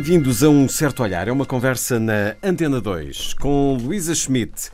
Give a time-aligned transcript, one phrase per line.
[0.00, 1.28] Bem-vindos a um certo olhar.
[1.28, 4.70] É uma conversa na Antena 2 com Luísa Schmidt,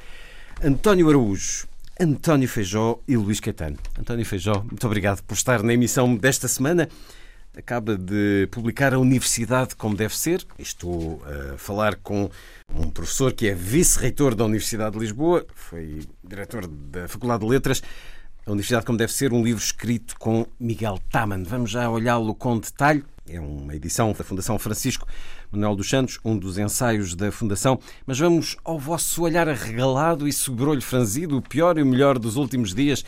[0.63, 1.67] António Araújo,
[1.99, 3.77] António Feijó e Luís Caetano.
[3.99, 6.89] António Feijó, muito obrigado por estar na emissão desta semana.
[7.57, 10.47] Acaba de publicar a Universidade como deve ser.
[10.61, 12.31] Estou a falar com
[12.73, 17.83] um professor que é vice-reitor da Universidade de Lisboa, foi diretor da Faculdade de Letras.
[18.47, 21.43] A Universidade como deve ser, um livro escrito com Miguel Taman.
[21.43, 23.05] Vamos já olhá-lo com detalhe.
[23.29, 25.05] É uma edição da Fundação Francisco
[25.51, 27.81] Manuel dos Santos, um dos ensaios da Fundação.
[28.07, 32.37] Mas vamos ao vosso olhar arregalado e sobrolho franzido, o pior e o melhor dos
[32.37, 33.05] últimos dias.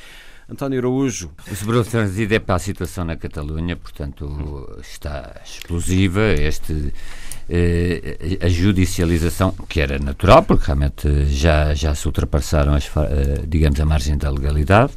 [0.49, 1.31] António Araújo.
[1.49, 6.93] O sobrolho franzido é para a situação na Catalunha, portanto está explosiva este
[8.41, 13.87] a judicialização, que era natural, porque realmente já, já se ultrapassaram, as, eh, digamos, a
[13.87, 14.93] margem da legalidade,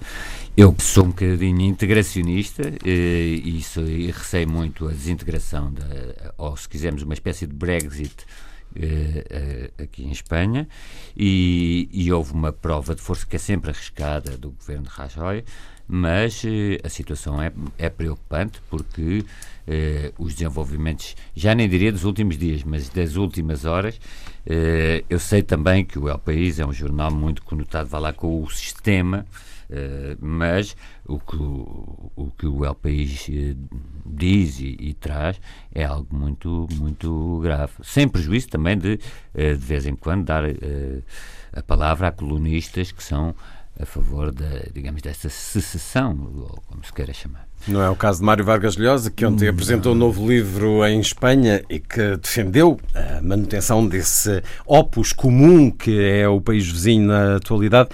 [0.57, 6.67] eu sou um bocadinho integracionista e, isso, e receio muito a desintegração, da, ou se
[6.67, 8.25] quisermos, uma espécie de Brexit
[9.81, 10.67] aqui em Espanha.
[11.15, 15.43] E, e, houve uma prova de força que é sempre arriscada do governo de Rajoy,
[15.93, 16.47] mas uh,
[16.83, 19.25] a situação é, é preocupante porque
[20.17, 24.01] os desenvolvimentos, já nem diria dos últimos dias, mas das últimas horas,
[25.07, 28.43] eu sei também que o El País é um jornal muito conotado, vai lá com
[28.43, 29.25] o sistema.
[29.71, 30.75] Uh, mas
[31.05, 33.57] o que o, o, que o El País uh,
[34.05, 35.39] diz e, e, traz
[35.73, 37.71] é algo muito, muito grave.
[37.81, 38.99] Sem prejuízo também de,
[39.33, 40.43] uh, de vez em quando, dar
[41.53, 43.33] a palavra a colunistas que são
[43.81, 47.47] a favor, da, digamos, dessa secessão, ou como se queira chamar.
[47.67, 49.53] Não é o caso de Mário Vargas Llosa, que ontem Não.
[49.53, 55.99] apresentou um novo livro em Espanha e que defendeu a manutenção desse opus comum que
[56.01, 57.89] é o país vizinho na atualidade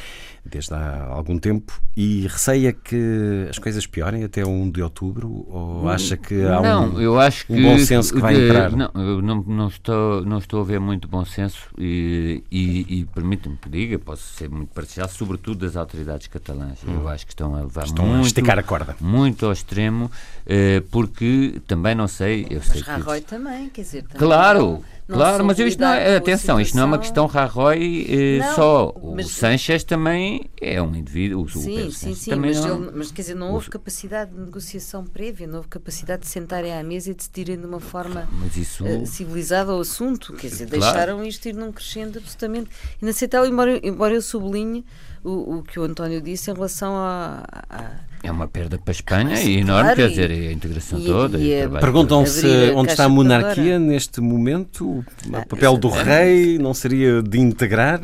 [0.49, 5.89] desde há algum tempo e receia que as coisas piorem até 1 de outubro ou
[5.89, 8.71] acha que há não, um, eu acho um que, bom senso que vai entrar?
[8.71, 13.05] Não, eu não, não, estou, não estou a ver muito bom senso e, e, e
[13.05, 16.79] permita-me que diga, posso ser muito parcial, sobretudo das autoridades catalãs.
[16.87, 16.93] Hum.
[16.95, 18.95] Eu acho que estão a levar estão muito, a esticar a corda.
[18.99, 20.11] muito ao extremo,
[20.45, 22.45] eh, porque também não sei...
[22.49, 23.27] Eu Mas sei Rajoy que...
[23.27, 24.03] também, quer dizer...
[24.03, 24.83] Também claro!
[25.07, 28.93] Claro, mas isto não é, atenção, isto não é uma questão Rajoy eh, não, só.
[28.95, 31.47] O Sanchez também é um indivíduo.
[31.49, 35.47] Sim, sim, sim, mas, não, ele, mas quer dizer, não houve capacidade de negociação prévia,
[35.47, 38.83] não houve capacidade de sentarem à mesa e decidirem de uma forma isso...
[38.85, 40.33] uh, civilizada o assunto.
[40.33, 40.81] Quer dizer, claro.
[40.81, 42.69] deixaram isto ir num crescendo absolutamente
[43.01, 44.85] inaceitável, embora, embora eu sublinhe
[45.27, 48.93] o, o que o António disse em relação a, a é uma perda para a
[48.93, 51.37] Espanha e enorme, quer dizer, a integração e, toda.
[51.37, 55.05] E e Perguntam-se onde está a monarquia neste momento?
[55.31, 58.01] Ah, o papel do rei não seria de integrar?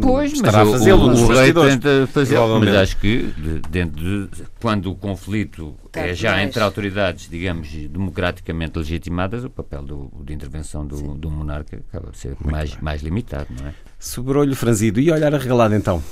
[0.00, 3.32] Pois, Estará mas a fazê-lo o, o rei tenta fazer, mas acho que
[3.70, 10.10] dentro de, quando o conflito é já entre autoridades, digamos, democraticamente legitimadas, o papel do,
[10.24, 13.74] de intervenção do, do monarca acaba de ser mais, mais limitado, não é?
[13.98, 15.00] Sobrolho franzido.
[15.00, 16.02] E olhar arregalado então?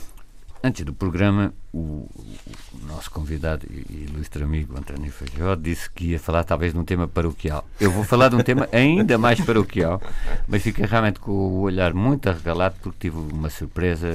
[0.65, 6.21] Antes do programa, o, o nosso convidado e ilustre amigo António Feijó disse que ia
[6.21, 7.67] falar talvez de um tema paroquial.
[7.81, 10.01] Eu vou falar de um tema ainda mais paroquial,
[10.47, 14.09] mas fiquei realmente com o olhar muito arregalado porque tive uma surpresa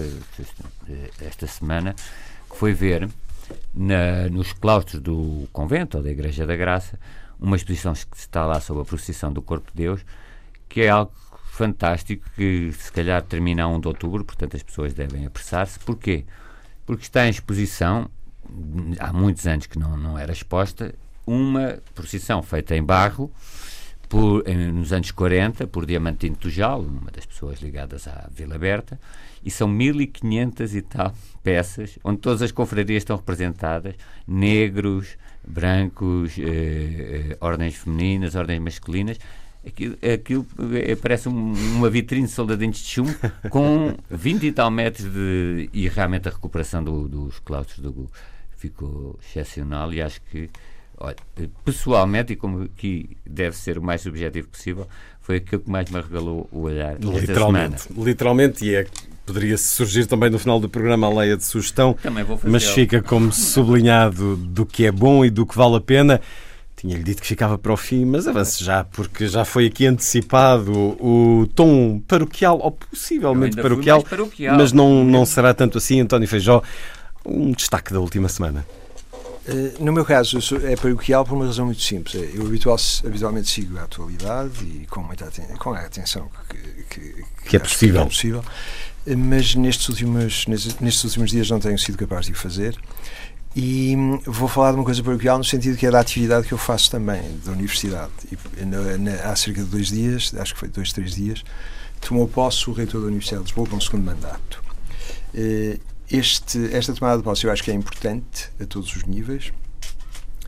[1.19, 1.93] esta semana,
[2.49, 3.09] que foi ver
[3.73, 6.97] na, nos claustros do convento ou da Igreja da Graça
[7.39, 10.05] uma exposição que está lá sobre a procissão do Corpo de Deus,
[10.69, 11.11] que é algo
[11.57, 15.79] fantástico que se calhar termina a 1 de outubro, portanto as pessoas devem apressar-se.
[15.79, 16.23] Porquê?
[16.85, 18.09] Porque está em exposição,
[18.99, 20.93] há muitos anos que não, não era exposta,
[21.25, 23.31] uma procissão feita em barro,
[24.07, 28.99] por, nos anos 40, por Diamantino Tujal, uma das pessoas ligadas à Vila Berta,
[29.43, 31.13] e são 1500 e tal
[31.43, 33.95] peças, onde todas as confrarias estão representadas,
[34.27, 39.17] negros, brancos, eh, eh, ordens femininas, ordens masculinas,
[39.67, 43.13] Aquilo, aquilo é, parece uma vitrine de soldadinhos de chumbo
[43.49, 45.69] com 20 e tal metros de.
[45.73, 48.09] E realmente a recuperação do, dos claustros do
[48.57, 50.49] ficou excepcional e acho que,
[50.97, 51.15] olha,
[51.63, 54.87] pessoalmente, e como aqui deve ser o mais subjetivo possível,
[55.21, 56.97] foi aquilo que mais me regalou o olhar.
[56.99, 58.87] Literalmente, literalmente, e é
[59.25, 61.97] poderia surgir também no final do programa a leia de sugestão,
[62.45, 66.21] mas fica como sublinhado do que é bom e do que vale a pena.
[66.77, 70.71] Tinha-lhe dito que ficava para o fim, mas avance já, porque já foi aqui antecipado
[70.71, 75.99] o tom paroquial, ou possivelmente paroquial, paroquial, mas não, não será tanto assim.
[75.99, 76.61] António Feijó,
[77.25, 78.63] um destaque da última semana.
[79.47, 82.21] Eh, no meu caso, é paroquial por uma razão muito simples.
[82.21, 87.25] É, eu habitual, habitualmente sigo a atualidade e com, muita com a atenção que, que,
[87.47, 88.01] que é possível.
[88.01, 88.45] Que é possível.
[89.07, 92.77] Eh, mas nestes últimos, nestes últimos dias não tenho sido capaz de o fazer.
[93.59, 96.53] E hum, vou falar de uma coisa paroquial no sentido que é da atividade que
[96.53, 98.11] eu faço também, da universidade.
[98.31, 101.43] E, na, na, há cerca de dois dias, acho que foi dois, três dias,
[101.99, 104.63] tomou posse o reitor da Universidade de Lisboa para um segundo mandato.
[105.33, 105.79] Eh,
[106.11, 109.51] este, esta tomada de posse eu acho que é importante a todos os níveis.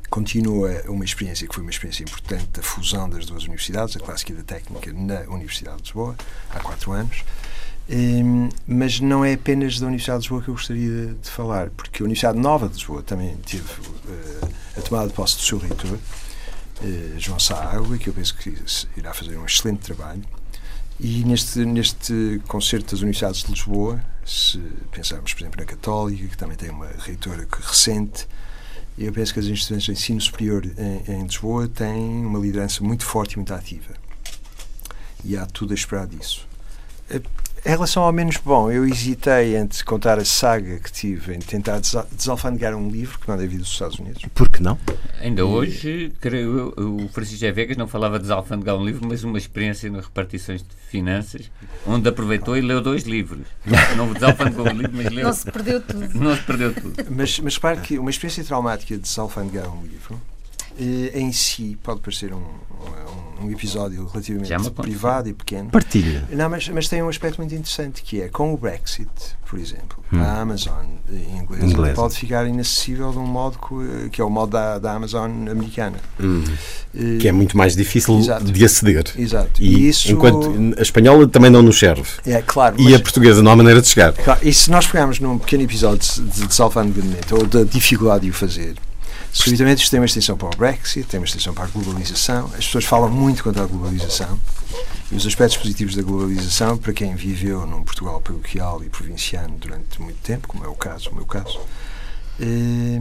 [0.08, 4.34] Continua uma experiência que foi uma experiência importante da fusão das duas universidades, a clássica
[4.34, 6.16] e a técnica, na Universidade de Lisboa,
[6.52, 7.24] há quatro anos.
[7.92, 12.04] Um, mas não é apenas da Universidade de Lisboa que eu gostaria de falar, porque
[12.04, 15.98] a Universidade Nova de Lisboa também teve uh, a tomada de posse do seu reitor,
[15.98, 18.56] uh, João Sáagua, que eu penso que
[18.96, 20.24] irá fazer um excelente trabalho.
[21.00, 24.60] E neste, neste concerto das Universidades de Lisboa, se
[24.92, 28.28] pensarmos, por exemplo, na Católica, que também tem uma reitora recente,
[29.00, 33.04] eu penso que as instituições de ensino superior em, em Lisboa têm uma liderança muito
[33.04, 33.96] forte e muito ativa.
[35.24, 36.48] E há tudo a esperar disso.
[37.66, 41.40] Em relação ao menos bom, eu hesitei antes de contar a saga que tive em
[41.40, 41.80] tentar
[42.12, 44.24] desalfandegar um livro que não vir dos Estados Unidos.
[44.34, 44.78] Por que não?
[45.20, 47.52] Ainda hoje, creio eu, o Francisco G.
[47.52, 51.52] Vegas não falava de desalfandegar um livro, mas uma experiência nas repartições de finanças,
[51.86, 53.46] onde aproveitou e leu dois livros.
[53.98, 55.26] Não desalfandegou um livro, mas leu.
[55.26, 56.10] Não se perdeu tudo.
[56.14, 56.96] Não se perdeu tudo.
[57.10, 60.20] Mas, mas repare que uma experiência traumática de desalfandegar um livro
[61.14, 65.70] em si pode parecer um, um, um episódio relativamente privado e pequeno.
[65.70, 66.28] Partilha.
[66.32, 69.10] Não, mas, mas tem um aspecto muito interessante que é com o Brexit,
[69.50, 70.20] por exemplo, hum.
[70.22, 71.94] a Amazon em inglês Inglesa.
[71.96, 75.98] pode ficar inacessível de um modo que, que é o modo da, da Amazon americana.
[76.20, 76.44] Hum.
[77.20, 78.46] Que é muito mais difícil exato.
[78.46, 79.06] de aceder.
[79.18, 79.62] Exato.
[79.62, 82.10] E, e, isso, enquanto a espanhola também não nos serve.
[82.26, 82.80] É, claro.
[82.80, 84.14] E a portuguesa não há maneira de chegar.
[84.14, 88.32] Claro, e se nós pegarmos num pequeno episódio de, de salvangamento ou da dificuldade de
[88.32, 88.76] o fazer,
[89.32, 92.46] Subitamente isto tem uma extensão para o Brexit, tem uma extensão para a globalização.
[92.48, 94.40] As pessoas falam muito contra a globalização
[95.12, 100.02] e os aspectos positivos da globalização, para quem viveu num Portugal paroquial e provinciano durante
[100.02, 101.60] muito tempo, como é o caso, o meu caso,
[102.40, 103.00] eh,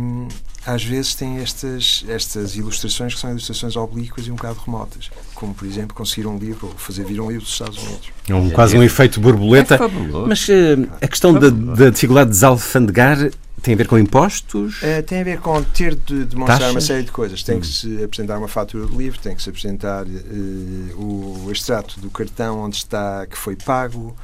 [0.66, 5.54] às vezes tem estas, estas ilustrações que são ilustrações oblíquas e um bocado remotas, como
[5.54, 8.10] por exemplo conseguir um livro ou fazer vir um livro dos Estados Unidos.
[8.28, 9.76] É um, quase um efeito borboleta.
[9.76, 10.52] É Mas uh,
[11.00, 13.30] a questão da, da dificuldade de desalfandegar
[13.62, 14.82] tem a ver com impostos?
[14.82, 16.74] É, tem a ver com ter de demonstrar Taxas?
[16.74, 17.42] uma série de coisas.
[17.42, 17.60] Tem hum.
[17.60, 22.10] que se apresentar uma fatura de livro, tem que se apresentar uh, o extrato do
[22.10, 24.16] cartão onde está que foi pago,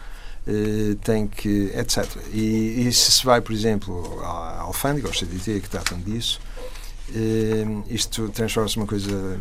[0.46, 1.70] uh, tem que.
[1.74, 2.06] etc.
[2.32, 6.40] E, e, se se vai, por exemplo, à alfândega, ao CDT, que tratam disso,
[7.10, 9.38] uh, isto transforma-se numa coisa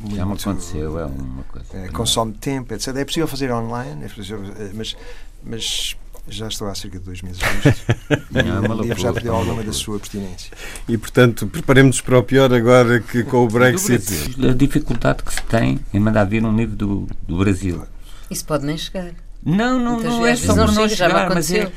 [0.00, 0.16] muito.
[0.16, 1.88] Já me aconteceu, é uma coisa.
[1.92, 2.88] consome tempo, etc.
[2.96, 4.40] É possível fazer online, é possível,
[4.74, 4.96] mas.
[5.42, 5.96] mas
[6.28, 7.84] já estou há cerca de dois meses nisto
[8.34, 10.50] e o livro já perdeu alguma da sua pertinência.
[10.88, 14.36] E, portanto, preparemos-nos para o pior agora que com o Brexit.
[14.48, 17.82] A dificuldade que se tem em mandar vir um livro do, do Brasil.
[18.30, 19.12] Isso pode nem chegar.
[19.44, 21.70] Não, não, não é só não, não chegar, mas é,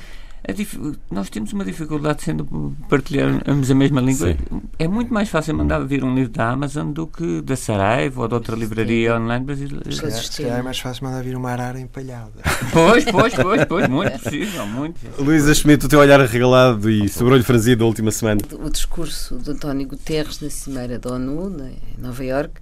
[1.11, 4.33] nós temos uma dificuldade sendo partilharmos a mesma língua.
[4.33, 4.61] Sim.
[4.79, 8.27] É muito mais fácil mandar vir um livro da Amazon do que da Saraiva ou
[8.27, 9.21] de outra livraria Sim.
[9.21, 9.91] online brasileira.
[9.91, 12.31] Se é mais fácil mandar vir uma arara empalhada.
[12.71, 14.99] Pois, pois, pois, pois, muito possível, muito.
[15.19, 18.41] Luísa Schmidt, o teu olhar regalado e sobrolho franzido da última semana.
[18.51, 22.59] O discurso de António Guterres na Cimeira da ONU, em Nova Iorque,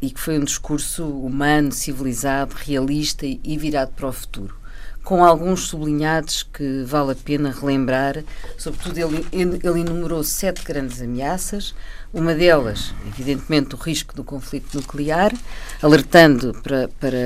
[0.00, 4.65] e que foi um discurso humano, civilizado, realista e virado para o futuro
[5.06, 8.24] com alguns sublinhados que vale a pena relembrar.
[8.58, 11.76] Sobretudo, ele, ele enumerou sete grandes ameaças.
[12.12, 15.32] Uma delas, evidentemente, o risco do conflito nuclear,
[15.80, 17.16] alertando para, para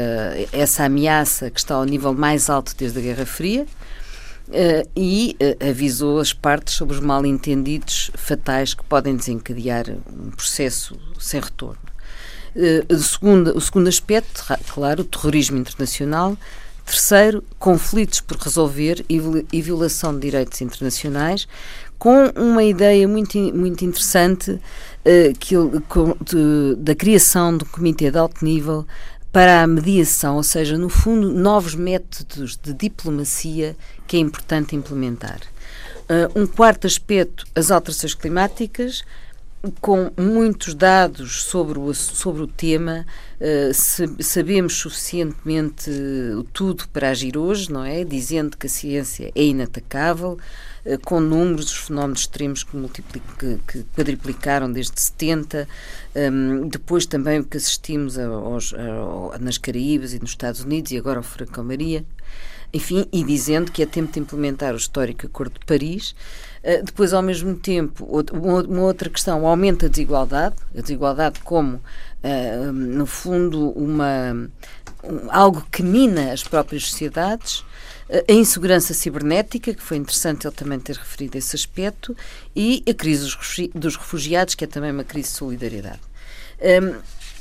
[0.53, 3.67] essa ameaça que está ao nível mais alto desde a Guerra Fria.
[4.49, 10.99] Uh, e uh, avisou as partes sobre os mal-entendidos fatais que podem desencadear um processo
[11.19, 11.81] sem retorno.
[12.55, 16.37] Uh, segundo, o segundo aspecto, claro, o terrorismo internacional,
[16.85, 21.47] Terceiro, conflitos por resolver e violação de direitos internacionais,
[21.99, 25.55] com uma ideia muito, muito interessante uh, que,
[26.25, 28.87] de, da criação de um comitê de alto nível
[29.31, 35.41] para a mediação, ou seja, no fundo, novos métodos de diplomacia que é importante implementar.
[36.09, 39.03] Uh, um quarto aspecto, as alterações climáticas,
[39.81, 43.05] com muitos dados sobre o, sobre o tema,
[43.40, 45.90] uh, sabemos suficientemente
[46.52, 48.02] tudo para agir hoje, não é?
[48.02, 50.38] Dizendo que a ciência é inatacável,
[50.87, 55.69] uh, com números, os fenómenos extremos que, que, que quadriplicaram desde 70,
[56.33, 58.73] um, depois também o que assistimos aos,
[59.40, 62.02] nas Caraíbas e nos Estados Unidos e agora ao Furacão Maria,
[62.73, 66.14] enfim, e dizendo que é tempo de implementar o histórico Acordo de Paris.
[66.62, 71.76] Uh, depois, ao mesmo tempo, uma outra questão, o aumento da desigualdade, a desigualdade como,
[71.76, 74.33] uh, no fundo, uma,
[75.02, 77.61] um, algo que mina as próprias sociedades,
[78.11, 82.14] uh, a insegurança cibernética, que foi interessante ele também ter referido esse aspecto,
[82.55, 83.26] e a crise
[83.75, 86.00] dos refugiados, que é também uma crise de solidariedade.
[86.61, 86.99] Um,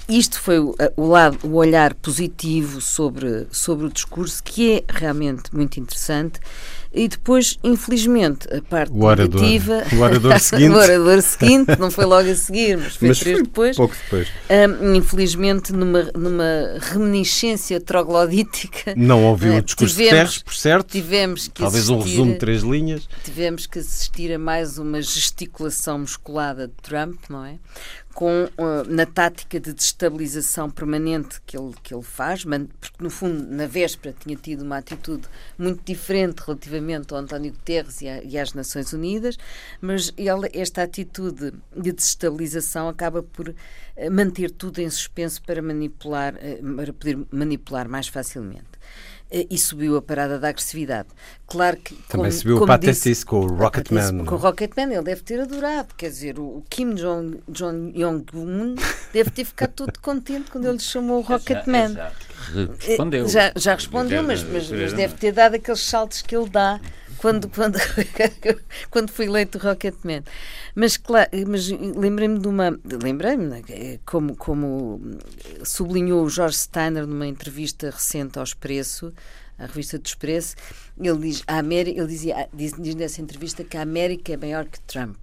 [0.09, 5.79] isto foi o, lado, o olhar positivo sobre, sobre o discurso, que é realmente muito
[5.79, 6.39] interessante.
[6.91, 9.84] E depois, infelizmente, a parte o orador, negativa.
[9.96, 10.69] O orador seguinte.
[10.72, 13.77] o orador seguinte, não foi logo a seguir, mas foi mas três foi depois.
[13.77, 14.27] Pouco depois.
[14.50, 18.93] Um, infelizmente, numa, numa reminiscência troglodítica.
[18.98, 20.91] Não ouviu o discurso tivemos, de Terres, por certo.
[20.91, 23.08] Tivemos que Talvez assistir, um resumo de três linhas.
[23.24, 27.60] Tivemos que assistir a mais uma gesticulação musculada de Trump, não é?
[28.19, 33.47] Com, uh, na tática de destabilização permanente que ele, que ele faz, porque no fundo,
[33.49, 35.25] na véspera, tinha tido uma atitude
[35.57, 39.38] muito diferente relativamente ao António Guterres e, a, e às Nações Unidas,
[39.79, 43.55] mas ele, esta atitude de destabilização acaba por uh,
[44.11, 48.68] manter tudo em suspenso para manipular, uh, para poder manipular mais facilmente.
[49.31, 51.09] Eh, e subiu a parada da agressividade.
[51.45, 51.93] Claro que.
[52.07, 54.25] Também como, subiu como o Patessis com o Rocketman.
[54.25, 55.93] Com o Rocketman, ele deve ter adorado.
[55.95, 58.75] Quer dizer, o Kim Jong-un
[59.13, 61.93] deve ter ficado todo contente quando ele lhe chamou o Rocketman.
[61.93, 62.12] Já,
[62.53, 63.27] já respondeu.
[63.27, 66.79] Já, já respondeu, mas, mas, mas deve ter dado aqueles saltos que ele dá
[67.19, 67.77] quando, quando,
[68.89, 70.23] quando fui eleito Rocketman.
[70.75, 72.77] Mas, claro, mas lembrei-me de uma.
[73.03, 73.61] Lembrei-me, né,
[74.05, 75.01] como, como
[75.63, 79.13] sublinhou o Jorge Steiner numa entrevista recente ao Expresso,
[79.57, 80.55] à revista do Expresso,
[80.97, 84.65] ele diz, a América, ele dizia, diz, diz nessa entrevista que a América é maior
[84.65, 85.17] que Trump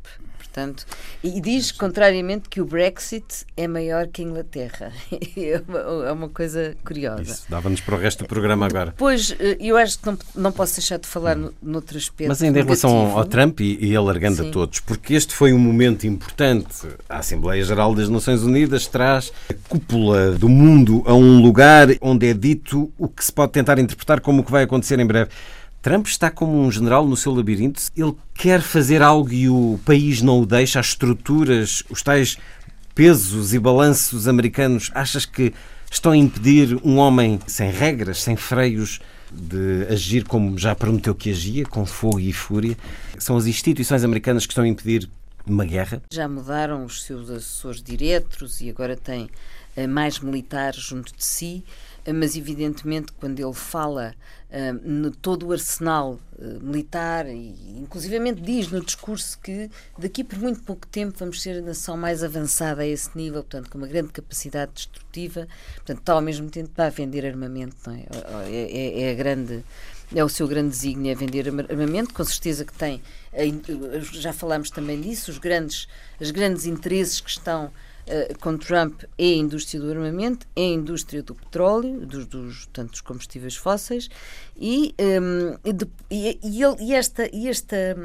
[0.56, 0.86] portanto,
[1.22, 4.92] e diz, contrariamente, que o Brexit é maior que a Inglaterra.
[5.36, 7.22] é, uma, é uma coisa curiosa.
[7.22, 8.94] Isso, dava-nos para o resto do programa agora.
[8.96, 11.50] Pois, eh, eu acho que não, não posso deixar de falar hum.
[11.62, 12.28] noutro aspecto.
[12.28, 14.48] Mas ainda em relação ao Trump e, e alargando Sim.
[14.48, 16.88] a todos, porque este foi um momento importante.
[17.08, 22.30] A Assembleia Geral das Nações Unidas traz a cúpula do mundo a um lugar onde
[22.30, 25.30] é dito o que se pode tentar interpretar como o que vai acontecer em breve.
[25.86, 27.80] Trump está como um general no seu labirinto.
[27.96, 30.80] Ele quer fazer algo e o país não o deixa.
[30.80, 32.36] As estruturas, os tais
[32.92, 35.54] pesos e balanços americanos, achas que
[35.88, 38.98] estão a impedir um homem sem regras, sem freios,
[39.30, 42.76] de agir como já prometeu que agia, com fogo e fúria?
[43.16, 45.08] São as instituições americanas que estão a impedir
[45.46, 46.02] uma guerra?
[46.12, 49.30] Já mudaram os seus assessores diretos e agora tem
[49.76, 51.62] eh, mais militares junto de si
[52.12, 54.14] mas evidentemente quando ele fala
[54.50, 60.38] uh, no todo o arsenal uh, militar e inclusivamente diz no discurso que daqui por
[60.38, 63.86] muito pouco tempo vamos ser a nação mais avançada a esse nível, portanto com uma
[63.86, 68.06] grande capacidade destrutiva, portanto está ao mesmo tempo a vender armamento, não é?
[68.48, 69.64] É, é, é a grande
[70.14, 73.02] é o seu grande desígnio, é vender armamento, com certeza que tem,
[74.12, 75.88] já falámos também disso, os grandes,
[76.20, 77.72] os grandes interesses que estão
[78.06, 83.00] uh, com Trump é a indústria do armamento, é a indústria do petróleo, dos, dos
[83.00, 84.08] combustíveis fósseis,
[84.56, 87.96] e, um, e, de, e, e, ele, e esta, e esta,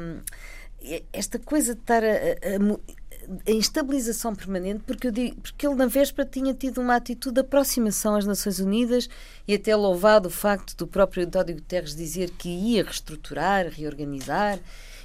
[1.12, 3.02] esta coisa de estar a, a
[3.46, 8.16] a instabilização permanente, porque, digo, porque ele na véspera tinha tido uma atitude de aproximação
[8.16, 9.08] às Nações Unidas
[9.46, 14.58] e até louvado o facto do próprio António Guterres dizer que ia reestruturar, reorganizar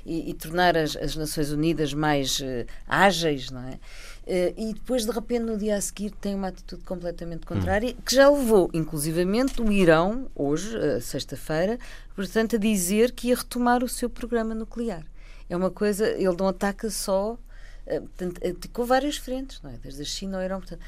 [0.06, 3.80] e, e tornar as, as, Nações Unidas mais uh, ágeis, não é?
[4.28, 8.02] Uh, e depois, de repente, no dia a seguir, tem uma atitude completamente contrária, hum.
[8.06, 11.80] que já levou, inclusivamente, o Irão, hoje, uh, sexta-feira,
[12.14, 15.06] portanto, a dizer que ia retomar o seu programa nuclear.
[15.50, 19.78] É uma coisa, ele não ataca só, uh, com várias frentes, não é?
[19.82, 20.82] Desde a China ao Irão, portanto.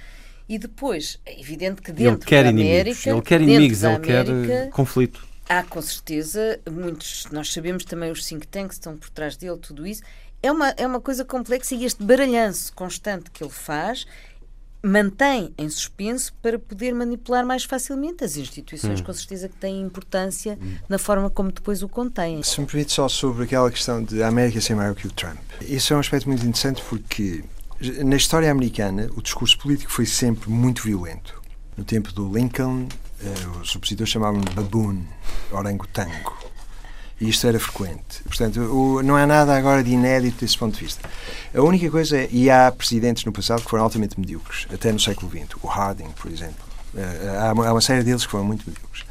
[0.49, 3.09] E depois, é evidente que dentro ele quer da América...
[3.09, 5.25] Ele quer inimigos, ele América, quer conflito.
[5.47, 7.25] Há, com certeza, muitos...
[7.31, 10.01] Nós sabemos também os think tanks estão por trás dele, tudo isso
[10.41, 14.05] é uma, é uma coisa complexa e este baralhanço constante que ele faz
[14.81, 19.03] mantém em suspenso para poder manipular mais facilmente as instituições, hum.
[19.03, 20.77] com certeza que têm importância hum.
[20.87, 22.41] na forma como depois o contêm.
[22.43, 25.39] Se me permite só sobre aquela questão de a América ser maior que o Trump.
[25.61, 27.43] Isso é um aspecto muito interessante porque
[28.03, 31.41] na história americana o discurso político foi sempre muito violento.
[31.75, 32.87] No tempo do Lincoln,
[33.21, 35.01] eh, os opositores chamavam de baboon,
[35.51, 36.48] orangotango.
[37.19, 38.23] E isto era frequente.
[38.23, 41.07] Portanto, o, não há nada agora de inédito desse ponto de vista.
[41.53, 44.99] A única coisa é, e há presidentes no passado que foram altamente medíocres, até no
[44.99, 45.55] século XX.
[45.61, 46.63] O Harding, por exemplo.
[47.39, 49.03] há, uma, há uma série deles que foram muito medíocres.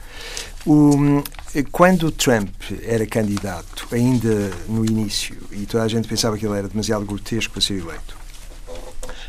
[0.67, 1.23] O,
[1.71, 2.50] quando Trump
[2.83, 7.53] era candidato, ainda no início, e toda a gente pensava que ele era demasiado grotesco
[7.53, 8.17] para ser eleito,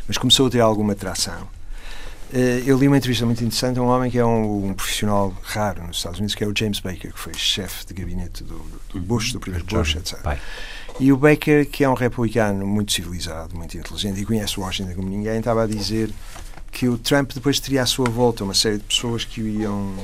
[0.06, 1.48] mas começou a ter alguma atração.
[2.32, 5.34] Eh, eu li uma entrevista muito interessante a um homem que é um, um, profissional
[5.42, 8.64] raro nos Estados Unidos, que é o James Baker, que foi chefe de gabinete do,
[8.92, 10.38] do Bush, do primeiro Bush, etc.
[11.00, 15.08] E o Baker, que é um republicano muito civilizado, muito inteligente e conhece Washington como
[15.08, 16.10] ninguém, estava a dizer
[16.70, 19.94] que o Trump depois teria à sua volta uma série de pessoas que o iam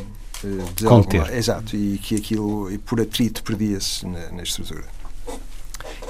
[0.42, 1.32] uh, Conter.
[1.32, 4.84] exato, e que aquilo, por atrito, perdia-se na, na, estrutura.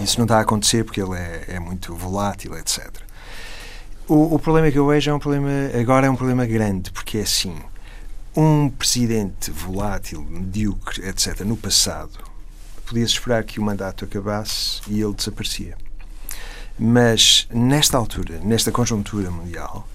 [0.01, 3.06] Isso não está a acontecer porque ele é, é muito volátil, etc.
[4.09, 7.19] O, o, problema que eu vejo é um problema, agora é um problema grande, porque
[7.19, 7.57] é assim,
[8.37, 12.19] um presidente volátil, medíocre, etc., no passado,
[12.85, 15.77] podia-se esperar que o mandato acabasse e ele desaparecia.
[16.79, 19.89] Mas, nesta altura, nesta conjuntura mundial,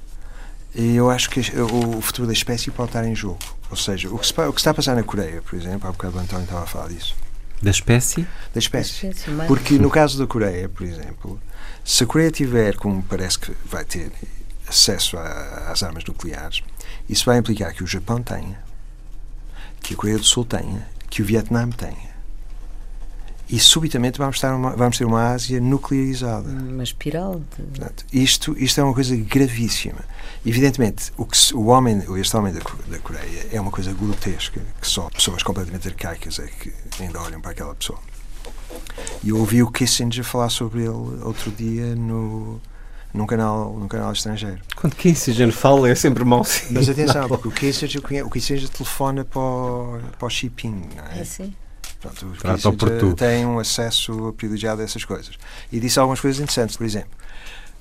[0.76, 3.40] eu acho que o futuro da espécie pode estar em jogo.
[3.70, 5.92] Ou seja, o que, se, o que está a passar na Coreia, por exemplo, há
[5.92, 7.16] bocado o António estava a falar disso.
[7.62, 8.28] Da espécie?
[8.54, 9.08] Da espécie.
[9.08, 11.40] Da espécie Porque no caso da Coreia, por exemplo,
[11.84, 14.12] se a Coreia tiver, como parece que vai ter,
[14.68, 16.64] acesso a, às armas nucleares,
[17.10, 18.62] isso vai implicar que o Japão tenha,
[19.82, 22.12] que a Coreia do Sul tenha, que o Vietnã tenha
[23.52, 26.48] e subitamente vamos, estar uma, vamos ter uma Ásia nuclearizada.
[26.50, 27.42] Uma espiral.
[27.58, 27.64] De...
[27.64, 30.00] Portanto, isto, isto é uma coisa gravíssima.
[30.46, 34.88] Evidentemente, o, que o homem, este homem da, da Coreia é uma coisa grotesca, que
[34.88, 38.00] só pessoas completamente arcaicas é que ainda olham para aquela pessoa.
[39.24, 42.60] E eu ouvi o Kissinger falar sobre ele outro dia no,
[43.14, 44.60] num canal, num canal estrangeiro.
[44.76, 49.40] Quando Kissinger fala é sempre mau Mas atenção, porque o Kissinger, o Kissinger telefona para
[49.40, 51.22] o, para o Xi Jinping, não é?
[51.22, 51.54] É sim.
[52.00, 55.38] Pronto, os têm um acesso privilegiado a essas coisas.
[55.72, 57.12] E disse algumas coisas interessantes, por exemplo,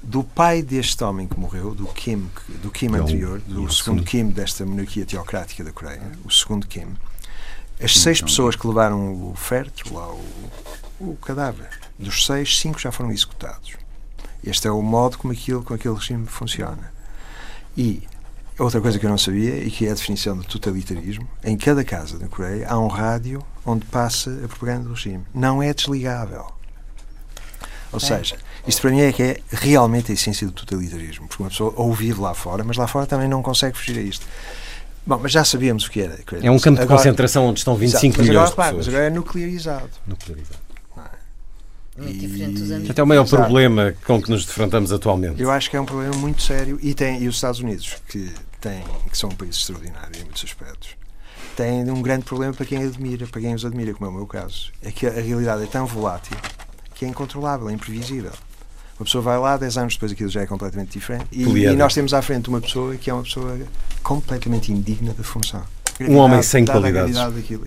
[0.03, 2.31] do pai deste homem que morreu, do Kim,
[2.63, 6.89] do Kim é anterior, do segundo Kim desta monarquia teocrática da Coreia, o segundo Kim,
[7.83, 10.25] as seis então, pessoas que levaram o féretro, lá, o,
[11.01, 13.75] o cadáver, dos seis, cinco já foram executados.
[14.45, 16.93] Este é o modo como, aquilo, como aquele regime funciona.
[17.77, 18.03] E
[18.61, 21.83] Outra coisa que eu não sabia e que é a definição de totalitarismo: em cada
[21.83, 25.25] casa na Coreia há um rádio onde passa a propaganda do regime.
[25.35, 26.53] Não é desligável.
[27.91, 28.01] Ou é.
[28.01, 31.73] seja, isto para mim é que é realmente a essência do totalitarismo, porque uma pessoa
[31.75, 34.27] ouve lá fora, mas lá fora também não consegue fugir a isto.
[35.07, 36.19] Bom, mas já sabíamos o que era.
[36.43, 38.87] É um campo de agora, concentração onde estão 25 exato, milhões agora, de pessoas.
[38.87, 39.91] Mas agora é nuclearizado.
[40.07, 40.71] Nuclearizado.
[41.99, 42.89] E...
[42.89, 43.43] Até o maior Exato.
[43.43, 45.43] problema com que nos defrontamos atualmente.
[45.43, 48.33] Eu acho que é um problema muito sério e tem e os Estados Unidos que
[48.59, 51.01] têm que são um país extraordinário em muitos aspectos
[51.61, 54.27] têm um grande problema para quem admira, para quem os admira, como é o meu
[54.27, 54.73] caso.
[54.83, 56.35] É que a realidade é tão volátil
[56.95, 58.33] que é incontrolável, é imprevisível.
[59.01, 61.27] Uma pessoa vai lá, 10 anos depois aquilo já é completamente diferente.
[61.33, 63.59] E, e, nós temos à frente uma pessoa que é uma pessoa
[64.03, 65.63] completamente indigna da função.
[66.01, 67.17] Um homem sem qualidades.
[67.17, 67.65] Daquilo.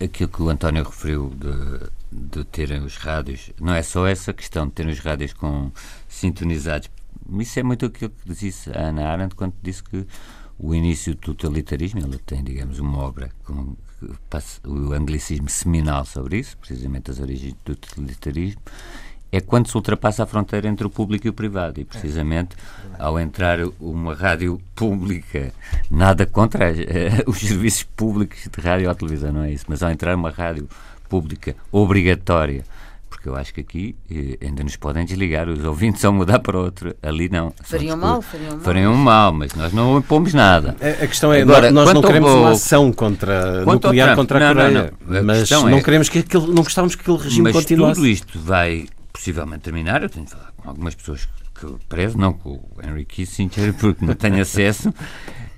[0.00, 4.66] Aquilo que o António referiu de de terem os rádios, não é só essa questão
[4.66, 5.70] de terem os rádios com
[6.08, 6.88] sintonizados.
[7.38, 10.06] Isso é muito aquilo que disse a Ana Arendt quando disse que
[10.58, 13.76] o início do totalitarismo, ela tem, digamos, uma obra com
[14.64, 18.60] o anglicismo seminal sobre isso, precisamente as origens do totalitarismo,
[19.30, 21.80] é quando se ultrapassa a fronteira entre o público e o privado.
[21.80, 22.56] E, precisamente,
[22.98, 25.52] ao entrar uma rádio pública,
[25.90, 29.90] nada contra eh, os serviços públicos de rádio ou televisão, não é isso, mas ao
[29.90, 30.68] entrar uma rádio
[31.08, 32.64] pública obrigatória,
[33.08, 36.58] porque eu acho que aqui eh, ainda nos podem desligar os ouvintes ao mudar para
[36.58, 36.94] outro.
[37.02, 37.52] Ali não.
[37.62, 38.60] Fariam mal, fariam mal.
[38.60, 40.74] Fariam mal, mas nós não impomos nada.
[40.80, 44.70] A, a questão é, Agora, nós não queremos uma ação contra, nuclear contra a Coreia,
[44.70, 47.94] não, não, mas não é, queremos que aquele, não gostávamos que aquele regime mas continuasse.
[47.94, 48.86] tudo isto vai
[49.18, 53.04] possivelmente terminar, eu tenho de falar com algumas pessoas que prezo, não com o Henry
[53.04, 54.94] Kissinger, porque não tenho acesso,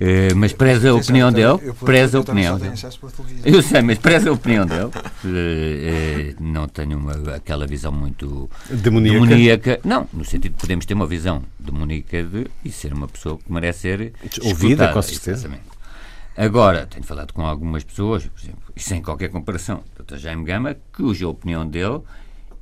[0.01, 1.59] Uh, mas preza a opinião dele.
[1.85, 2.73] Preza a opinião dele.
[3.45, 4.87] Eu sei, mas preza a opinião dele.
[4.87, 4.89] Uh,
[5.29, 9.21] uh, não tenho uma, aquela visão muito demoníaca.
[9.27, 9.81] demoníaca.
[9.85, 13.53] Não, no sentido de podemos ter uma visão demoníaca de, e ser uma pessoa que
[13.53, 15.33] merece ser ouvida, com certeza.
[15.33, 15.65] Exatamente.
[16.35, 20.17] Agora, tenho falado com algumas pessoas, por exemplo, e sem qualquer comparação, o Dr.
[20.17, 22.01] Jaime Gama, cuja opinião dele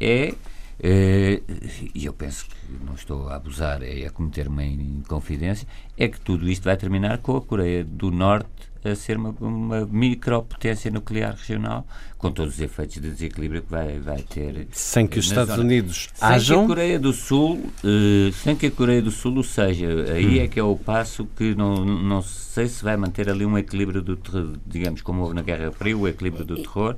[0.01, 0.35] é eh,
[0.81, 6.21] e eu penso que não estou a abusar, é a cometer uma inconfidência, é que
[6.21, 8.49] tudo isto vai terminar com a Coreia do Norte
[8.91, 11.87] a ser uma, uma micropotência nuclear regional,
[12.19, 14.67] com todos os efeitos de desequilíbrio que vai, vai ter.
[14.73, 15.63] Sem que os Estados zona.
[15.63, 16.59] Unidos sem hajam.
[16.59, 19.87] Que a Coreia do Sul, uh, sem que a Coreia do Sul o seja.
[20.13, 20.45] Aí hum.
[20.45, 24.03] é que é o passo que não, não sei se vai manter ali um equilíbrio
[24.03, 24.19] do
[24.67, 26.97] digamos, como houve na Guerra Fria, o equilíbrio do terror.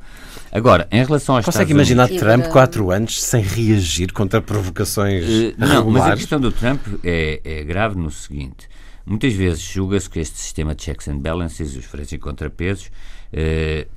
[0.51, 5.25] Agora, em relação aos Consegue Estados imaginar Unidos, Trump quatro anos sem reagir contra provocações
[5.25, 8.71] uh, Não, mas a questão do Trump é, é grave no seguinte
[9.11, 12.93] muitas vezes julga-se que este sistema de checks and balances, os freios e contrapesos,
[13.33, 13.89] eh,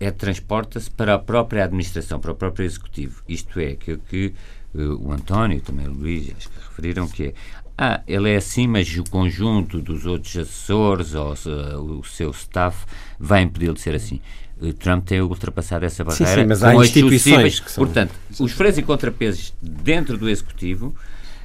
[0.00, 3.22] é transporta-se para a própria administração, para o próprio executivo.
[3.28, 4.34] Isto é, aquilo que
[4.74, 7.34] uh, o António, também o Luís, acho que referiram, que é
[7.76, 12.86] ah, ele é assim, mas o conjunto dos outros assessores ou uh, o seu staff
[13.18, 14.20] vai impedi-lo de ser assim.
[14.60, 17.84] Uh, Trump tem ultrapassado essa barreira sim, sim, mas há instituições que são...
[17.84, 20.94] Portanto, os freios e contrapesos dentro do executivo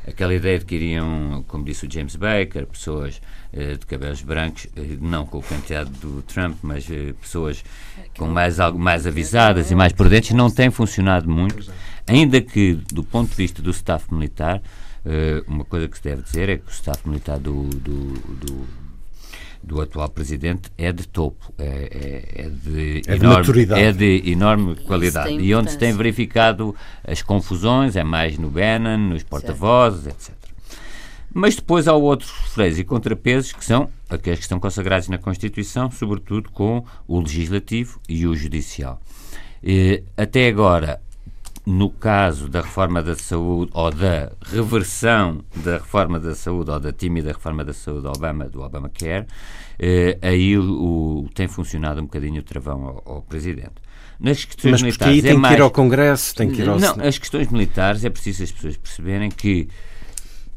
[0.10, 3.22] aquela ideia de que iriam, como disse o James Baker, pessoas
[3.54, 7.63] eh, de cabelos brancos, eh, não com o penteado do Trump, mas eh, pessoas
[8.17, 11.72] com mais, algo, mais avisadas e mais prudentes, não tem funcionado muito,
[12.08, 14.62] ainda que, do ponto de vista do staff militar,
[15.48, 18.67] uma coisa que se deve dizer é que o staff militar do, do, do
[19.69, 24.32] do atual presidente é de topo, é, é, é de, é enorme, de é de
[24.32, 25.32] enorme qualidade.
[25.32, 26.75] E onde se tem verificado
[27.08, 30.34] as confusões é mais no Bannon, nos porta-vozes, etc.
[31.32, 35.91] Mas depois há outros freios e contrapesos que são aqueles que estão consagrados na Constituição,
[35.91, 38.99] sobretudo com o Legislativo e o Judicial.
[39.63, 40.99] E, até agora,
[41.69, 46.91] no caso da reforma da saúde ou da reversão da reforma da saúde ou da
[46.91, 49.27] tímida reforma da saúde Obama, do Obamacare,
[49.77, 53.75] eh, aí o, o, tem funcionado um bocadinho o travão ao, ao Presidente.
[54.19, 55.53] Nas questões Mas militares aí tem é mais...
[55.53, 56.79] que ir ao Congresso, tem que ir ao...
[56.79, 59.69] Não, as questões militares é preciso as pessoas perceberem que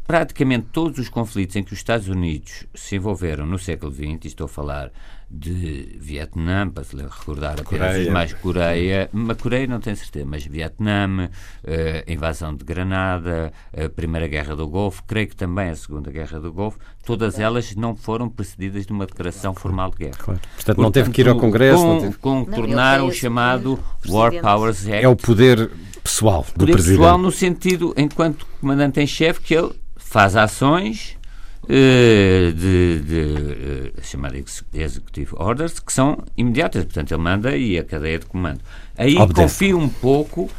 [0.07, 4.47] praticamente todos os conflitos em que os Estados Unidos se envolveram no século XX, estou
[4.47, 4.91] a falar
[5.35, 8.13] de Vietnã, para se recordar apenas Coreia.
[8.13, 11.31] mais Coreia, mas Coreia não tenho certeza, mas Vietnã,
[11.65, 16.11] eh, a invasão de Granada, a Primeira Guerra do Golfo, creio que também a Segunda
[16.11, 20.19] Guerra do Golfo, todas elas não foram precedidas de uma declaração formal de guerra.
[20.19, 20.41] Claro.
[20.41, 21.83] Portanto, Portanto, não teve que ir ao Congresso.
[21.83, 22.17] Com, teve...
[22.19, 25.05] Contornaram o chamado War Powers Act.
[25.05, 25.71] É o poder
[26.03, 26.99] pessoal do poder Presidente.
[26.99, 31.17] pessoal no sentido, enquanto comandante em chefe, que ele faz ações
[31.65, 34.37] uh, de, de uh, chamada
[34.73, 38.61] Executive Orders que são imediatas, portanto ele manda e a cadeia de comando.
[38.97, 39.35] Aí Obedece.
[39.43, 40.51] confio um pouco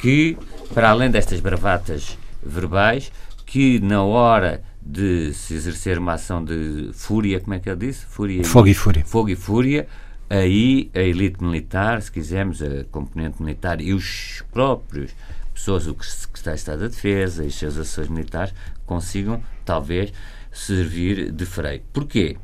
[0.00, 0.36] que,
[0.74, 3.12] para além destas bravatas verbais,
[3.46, 8.04] que na hora de se exercer uma ação de fúria, como é que ele disse?
[8.06, 9.04] Fúria Fogo e fúria.
[9.04, 9.86] Fogo e fúria,
[10.28, 15.14] aí a elite militar, se quisermos, a componente militar e os próprios
[15.54, 18.52] pessoas, o que está Estado da Defesa e as suas ações militares
[18.84, 20.12] consigam, talvez,
[20.52, 21.82] servir de freio.
[21.92, 22.36] Porquê?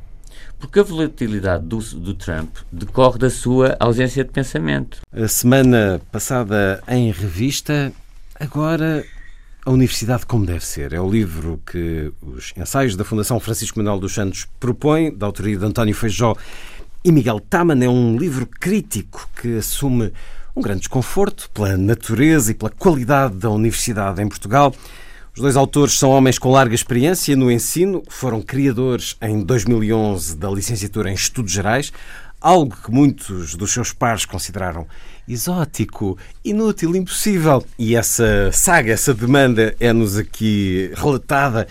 [0.57, 4.99] Porque a volatilidade do, do, Trump decorre da sua ausência de pensamento.
[5.11, 7.93] A semana passada em revista,
[8.37, 9.05] agora
[9.65, 10.91] a Universidade como deve ser.
[10.91, 15.57] É o livro que os ensaios da Fundação Francisco Manuel dos Santos propõem, da autoria
[15.57, 16.35] de António Feijó
[17.03, 17.83] e Miguel Taman.
[17.83, 20.11] É um livro crítico que assume
[20.55, 24.73] um grande desconforto pela natureza e pela qualidade da universidade em Portugal.
[25.39, 30.49] Os dois autores são homens com larga experiência no ensino, foram criadores em 2011 da
[30.49, 31.93] licenciatura em Estudos Gerais,
[32.41, 34.85] algo que muitos dos seus pares consideraram
[35.25, 37.65] exótico, inútil, impossível.
[37.77, 41.69] E essa saga, essa demanda é-nos aqui relatada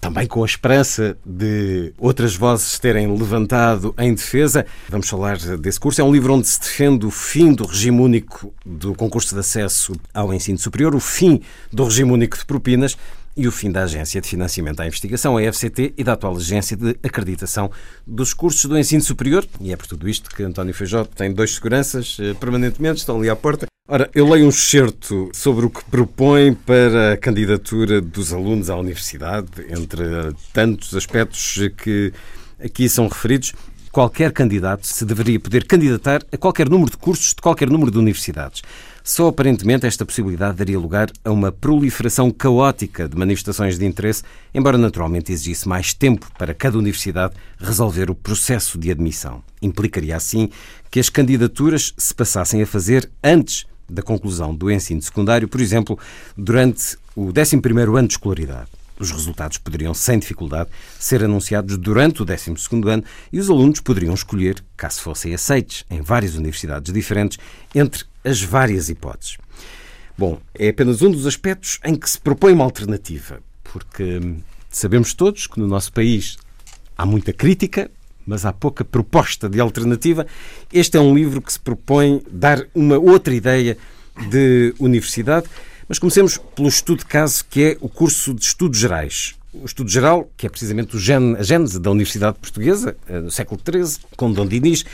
[0.00, 4.64] também com a esperança de outras vozes terem levantado em defesa.
[4.88, 6.00] Vamos falar desse curso.
[6.00, 9.92] É um livro onde se defende o fim do regime único do concurso de acesso
[10.14, 12.96] ao ensino superior, o fim do regime único de propinas
[13.36, 16.76] e o fim da Agência de Financiamento à Investigação, a FCT, e da atual Agência
[16.76, 17.70] de Acreditação
[18.06, 19.46] dos Cursos do Ensino Superior.
[19.60, 23.30] E é por tudo isto que António Feijó tem dois seguranças eh, permanentemente, estão ali
[23.30, 23.69] à porta.
[23.92, 28.76] Ora, eu leio um excerto sobre o que propõe para a candidatura dos alunos à
[28.76, 30.04] universidade, entre
[30.52, 32.12] tantos aspectos que
[32.62, 33.52] aqui são referidos.
[33.90, 37.98] Qualquer candidato se deveria poder candidatar a qualquer número de cursos de qualquer número de
[37.98, 38.62] universidades.
[39.02, 44.22] Só aparentemente esta possibilidade daria lugar a uma proliferação caótica de manifestações de interesse,
[44.54, 49.42] embora naturalmente exigisse mais tempo para cada universidade resolver o processo de admissão.
[49.60, 50.48] Implicaria assim
[50.92, 55.98] que as candidaturas se passassem a fazer antes da conclusão do ensino secundário, por exemplo,
[56.36, 58.68] durante o 11º ano de escolaridade.
[58.98, 62.50] Os resultados poderiam, sem dificuldade, ser anunciados durante o 12
[62.86, 67.38] ano e os alunos poderiam escolher, caso fossem aceites em várias universidades diferentes,
[67.74, 69.38] entre as várias hipóteses.
[70.18, 74.20] Bom, é apenas um dos aspectos em que se propõe uma alternativa, porque
[74.68, 76.36] sabemos todos que no nosso país
[76.96, 77.90] há muita crítica,
[78.26, 80.26] mas há pouca proposta de alternativa.
[80.72, 83.76] Este é um livro que se propõe dar uma outra ideia
[84.28, 85.46] de universidade
[85.90, 89.34] mas comecemos pelo estudo de caso, que é o curso de Estudos Gerais.
[89.52, 93.60] O estudo geral, que é precisamente gen, a gênese da Universidade Portuguesa, no eh, século
[93.60, 94.84] XIII, com Dom Dinis.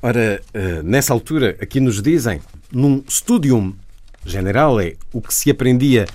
[0.00, 2.40] Ora, eh, nessa altura, aqui nos dizem,
[2.72, 3.74] num studium
[4.24, 6.06] general, é o que se aprendia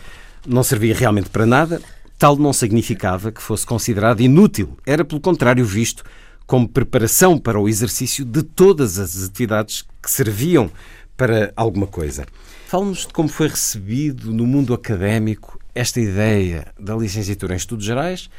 [0.47, 1.79] não servia realmente para nada,
[2.17, 4.75] tal não significava que fosse considerado inútil.
[4.83, 6.03] Era, pelo contrário, visto
[6.45, 10.69] como preparação para o exercício de todas as atividades que serviam
[11.15, 12.25] para alguma coisa.
[12.67, 18.29] Fala-nos de como foi recebido no mundo académico esta ideia da licenciatura em Estudos Gerais,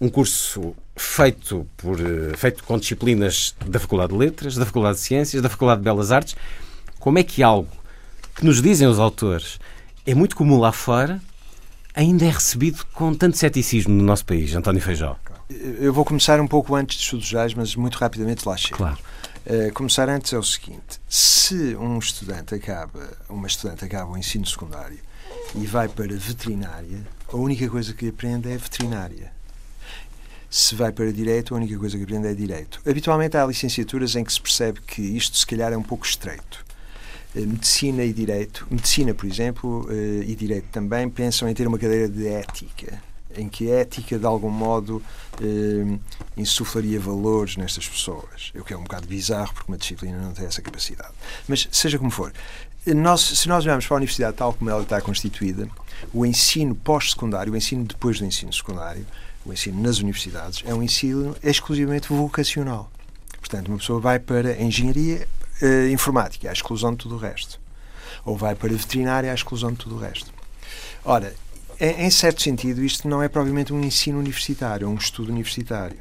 [0.00, 5.04] um curso feito, por, eh, feito com disciplinas da Faculdade de Letras, da Faculdade de
[5.04, 6.36] Ciências, da Faculdade de Belas Artes.
[6.98, 7.70] Como é que algo
[8.34, 9.58] que nos dizem os autores
[10.06, 11.20] é muito comum lá fora
[11.94, 15.16] ainda é recebido com tanto ceticismo no nosso país, António Feijó?
[15.80, 18.76] Eu vou começar um pouco antes de estudos gerais, mas muito rapidamente lá chego.
[18.76, 18.98] Claro.
[19.44, 24.46] Uh, começar antes é o seguinte: se um estudante acaba, uma estudante acaba o ensino
[24.46, 24.98] secundário
[25.56, 29.32] e vai para veterinária, a única coisa que aprende é veterinária.
[30.48, 32.80] Se vai para direito, a única coisa que aprende é direito.
[32.86, 36.64] Habitualmente há licenciaturas em que se percebe que isto se calhar é um pouco estreito.
[37.34, 41.78] Uh, medicina e direito, medicina, por exemplo, uh, e direito também, pensam em ter uma
[41.78, 43.09] cadeira de ética
[43.40, 45.02] em que a ética, de algum modo,
[45.40, 45.98] eh,
[46.36, 48.52] insuflaria valores nestas pessoas.
[48.54, 51.12] O que é um bocado bizarro, porque uma disciplina não tem essa capacidade.
[51.48, 52.32] Mas, seja como for,
[52.86, 55.68] nós, se nós olharmos para a universidade tal como ela está constituída,
[56.12, 59.06] o ensino pós-secundário, o ensino depois do ensino secundário,
[59.44, 62.90] o ensino nas universidades, é um ensino exclusivamente vocacional.
[63.38, 65.26] Portanto, uma pessoa vai para engenharia
[65.62, 67.60] eh, informática, à exclusão de tudo o resto.
[68.24, 70.32] Ou vai para veterinária, à exclusão de tudo o resto.
[71.04, 71.34] Ora,
[71.80, 75.96] em certo sentido, isto não é propriamente um ensino universitário, é um estudo universitário.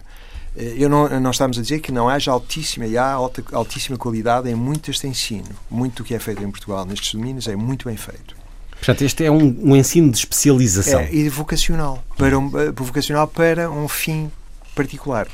[0.55, 3.97] Eh, eu não, não estamos a dizer que não haja altíssima e há alta, altíssima
[3.97, 5.49] qualidade em muito deste ensino.
[5.69, 8.35] Muito do que é feito em Portugal nestes domínios é muito bem feito.
[8.71, 11.01] Portanto, este é um, um ensino de especialização.
[11.01, 12.03] É, e vocacional.
[12.17, 14.31] Para um, eh, vocacional para um fim
[14.73, 15.27] particular.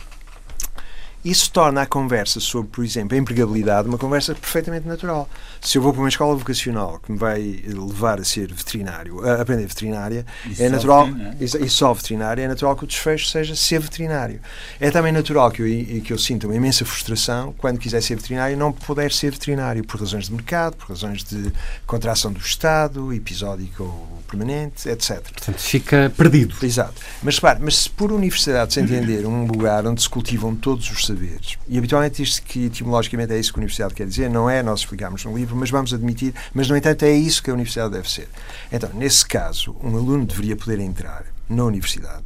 [1.25, 5.27] Isso torna a conversa sobre, por exemplo, a empregabilidade uma conversa perfeitamente natural.
[5.59, 9.41] Se eu vou para uma escola vocacional que me vai levar a ser veterinário, a
[9.41, 11.09] aprender veterinária, e é natural,
[11.39, 14.39] e, só veterinária, é natural que o desfecho seja ser veterinário.
[14.79, 18.53] É também natural que eu, que eu sinta uma imensa frustração quando quiser ser veterinário
[18.53, 21.51] e não puder ser veterinário por razões de mercado, por razões de
[21.87, 25.21] contração do Estado, episódico ou permanente, etc.
[25.21, 26.55] Portanto, fica perdido.
[26.61, 26.93] Exato.
[27.23, 31.05] Mas repare, mas se por universidade se entender um lugar onde se cultivam todos os
[31.05, 34.61] saberes, e habitualmente isto que etimologicamente é isso que a universidade quer dizer, não é
[34.61, 37.93] nós explicamos no livro, mas vamos admitir, mas no entanto é isso que a universidade
[37.93, 38.27] deve ser.
[38.71, 42.23] Então, nesse caso, um aluno deveria poder entrar na universidade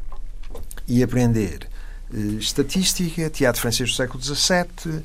[0.87, 1.67] e aprender
[2.13, 5.03] eh, estatística, teatro francês do século XVII,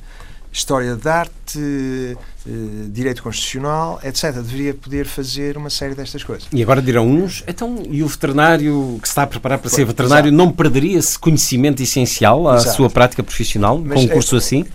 [0.55, 4.31] História de Arte, eh, Direito Constitucional, etc.
[4.35, 6.47] Deveria poder fazer uma série destas coisas.
[6.49, 10.29] E agora dirão uns, então, e o veterinário que está a preparar para ser veterinário
[10.29, 10.37] Exato.
[10.37, 12.77] não perderia esse conhecimento essencial à Exato.
[12.77, 14.65] sua prática profissional Mas com um curso é, assim?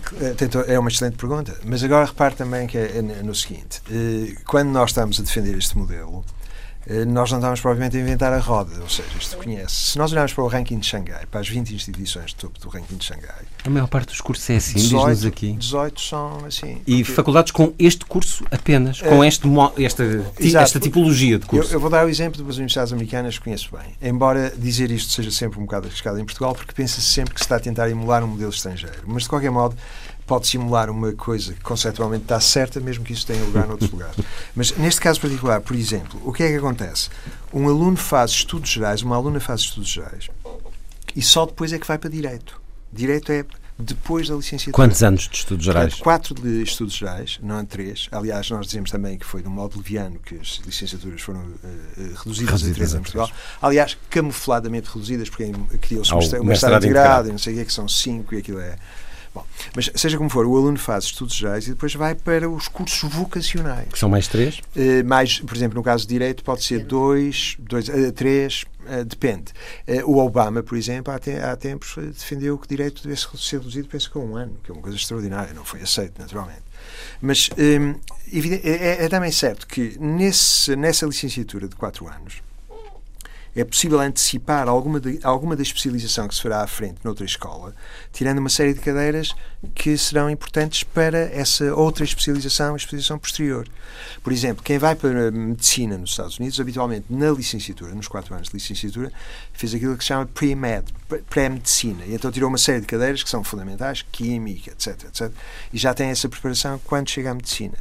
[0.67, 1.57] É uma excelente pergunta.
[1.65, 5.57] Mas agora repare também que é, é no seguinte: eh, quando nós estamos a defender
[5.57, 6.23] este modelo,
[7.07, 9.73] nós não estamos provavelmente a inventar a roda, ou seja, isto conhece.
[9.73, 12.69] Se nós olharmos para o ranking de Xangai, para as 20 instituições de topo do
[12.69, 15.53] ranking de Xangai, a maior parte dos cursos é assim, diz-nos aqui.
[15.53, 16.81] 18 são assim.
[16.87, 17.13] E porque...
[17.13, 20.03] faculdades com este curso apenas, com é, este, esta,
[20.57, 21.69] esta tipologia de curso.
[21.69, 23.95] Eu, eu, vou dar o exemplo das universidades americanas que conheço bem.
[24.01, 27.45] Embora dizer isto seja sempre um bocado arriscado em Portugal, porque pensa-se sempre que se
[27.45, 29.03] está a tentar emular um modelo estrangeiro.
[29.05, 29.75] Mas, de qualquer modo,
[30.31, 34.15] pode simular uma coisa que conceptualmente está certa, mesmo que isso tenha lugar noutros lugares.
[34.55, 37.09] Mas neste caso particular, por exemplo, o que é que acontece?
[37.53, 40.29] Um aluno faz estudos gerais, uma aluna faz estudos gerais
[41.13, 42.61] e só depois é que vai para direito.
[42.93, 43.43] Direito é
[43.77, 44.73] depois da licenciatura.
[44.73, 45.95] Quantos anos de estudos gerais?
[45.95, 48.07] quatro de estudos gerais, não é três.
[48.09, 51.57] Aliás, nós dizemos também que foi de um modo leviano que as licenciaturas foram uh,
[52.23, 53.29] reduzidas, reduzidas a três em Portugal.
[53.61, 57.73] Aliás, camufladamente reduzidas, porque criou-se um mestrado integrado e não sei o que, é que
[57.73, 58.77] são cinco e aquilo é
[59.33, 62.67] Bom, mas seja como for, o aluno faz estudos gerais e depois vai para os
[62.67, 63.87] cursos vocacionais.
[63.89, 64.59] Que são mais três?
[64.75, 69.05] Uh, mais, por exemplo, no caso de Direito, pode ser dois, dois uh, três, uh,
[69.05, 69.53] depende.
[70.05, 74.11] o Obama, por exemplo, há, te, há tempos defendeu que Direito devesse ser reduzido, penso
[74.11, 76.63] que a um ano, que é uma coisa extraordinária, não foi aceito, naturalmente.
[77.21, 77.95] Mas um,
[78.63, 82.41] é, é, também certo que nesse, nessa licenciatura de quatro anos,
[83.55, 87.75] é possível antecipar alguma, de, alguma da especialização que se fará à frente noutra escola,
[88.13, 89.35] tirando uma série de cadeiras
[89.75, 93.67] que serão importantes para essa outra especialização, a especialização posterior.
[94.23, 98.33] Por exemplo, quem vai para a medicina nos Estados Unidos, habitualmente na licenciatura, nos quatro
[98.33, 99.11] anos de licenciatura,
[99.53, 100.85] fez aquilo que se chama pre-med,
[101.29, 102.05] pré-medicina.
[102.05, 105.31] E então tirou uma série de cadeiras que são fundamentais, química, etc, etc,
[105.73, 107.77] e já tem essa preparação quando chega à medicina.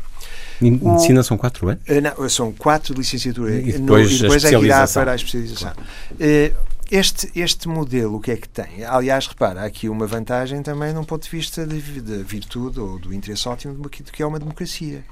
[0.61, 1.83] Medicina são quatro anos?
[1.87, 3.55] Eh, não, são quatro de licenciatura.
[3.55, 5.73] E depois, no, e depois é que irá para a especialização.
[5.73, 5.89] Claro.
[6.21, 8.85] Uh, este, este modelo, o que é que tem?
[8.85, 11.77] Aliás, repara, há aqui uma vantagem também de um ponto de vista da
[12.25, 15.05] virtude ou do interesse ótimo do que é uma democracia.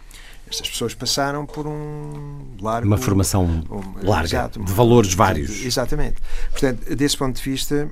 [0.50, 2.86] Estas pessoas passaram por um largo.
[2.86, 5.64] Uma formação um, larga, exato, de valores vários.
[5.64, 6.16] Exatamente.
[6.50, 7.88] Portanto, desse ponto de vista,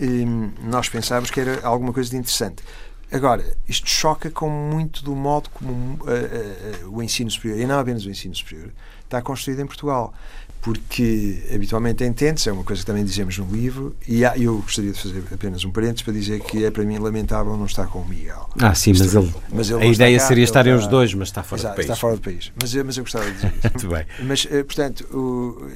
[0.00, 2.62] hum, nós pensávamos que era alguma coisa de interessante.
[3.12, 7.78] Agora, isto choca com muito do modo como uh, uh, o ensino superior, e não
[7.78, 8.70] apenas o ensino superior,
[9.02, 10.14] está construído em Portugal
[10.60, 14.92] porque habitualmente entende-se, é uma coisa que também dizemos no livro, e há, eu gostaria
[14.92, 18.00] de fazer apenas um parênteses para dizer que é para mim lamentável não estar com
[18.00, 18.48] o Miguel.
[18.58, 21.42] Ah, sim, mas, ele, mas ele a ideia cá, seria estarem os dois, mas está
[21.42, 21.86] fora exato, do país.
[21.86, 23.70] Está fora do país, mas, mas eu gostava de dizer isso.
[23.72, 24.06] Muito bem.
[24.26, 25.66] Mas, eh, portanto, o,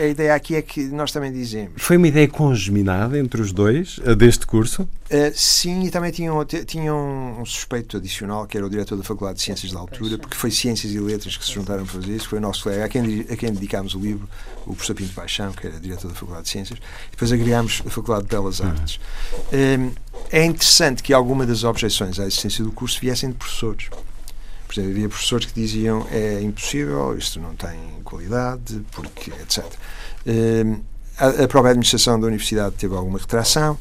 [0.00, 1.72] a, a ideia aqui é que nós também dizemos.
[1.76, 4.88] Foi uma ideia congeminada entre os dois, deste curso?
[5.12, 9.38] Uh, sim, e também tinham, tinham um suspeito adicional, que era o diretor da Faculdade
[9.38, 12.28] de Ciências da Altura, porque foi Ciências e Letras que se juntaram para fazer isso,
[12.28, 14.21] foi o nosso colega, a quem, a quem dedicámos o livro,
[14.66, 16.78] o professor Pinto Paixão, que era diretor da Faculdade de Ciências,
[17.10, 18.68] depois agregámos a Faculdade de Belas uhum.
[18.68, 19.00] Artes.
[19.52, 19.92] Um,
[20.30, 23.88] é interessante que alguma das objeções à existência do curso viessem de professores.
[24.66, 29.64] Por exemplo, havia professores que diziam é impossível, isto não tem qualidade, porque, etc.
[31.18, 33.78] A, a própria administração da universidade teve alguma retração,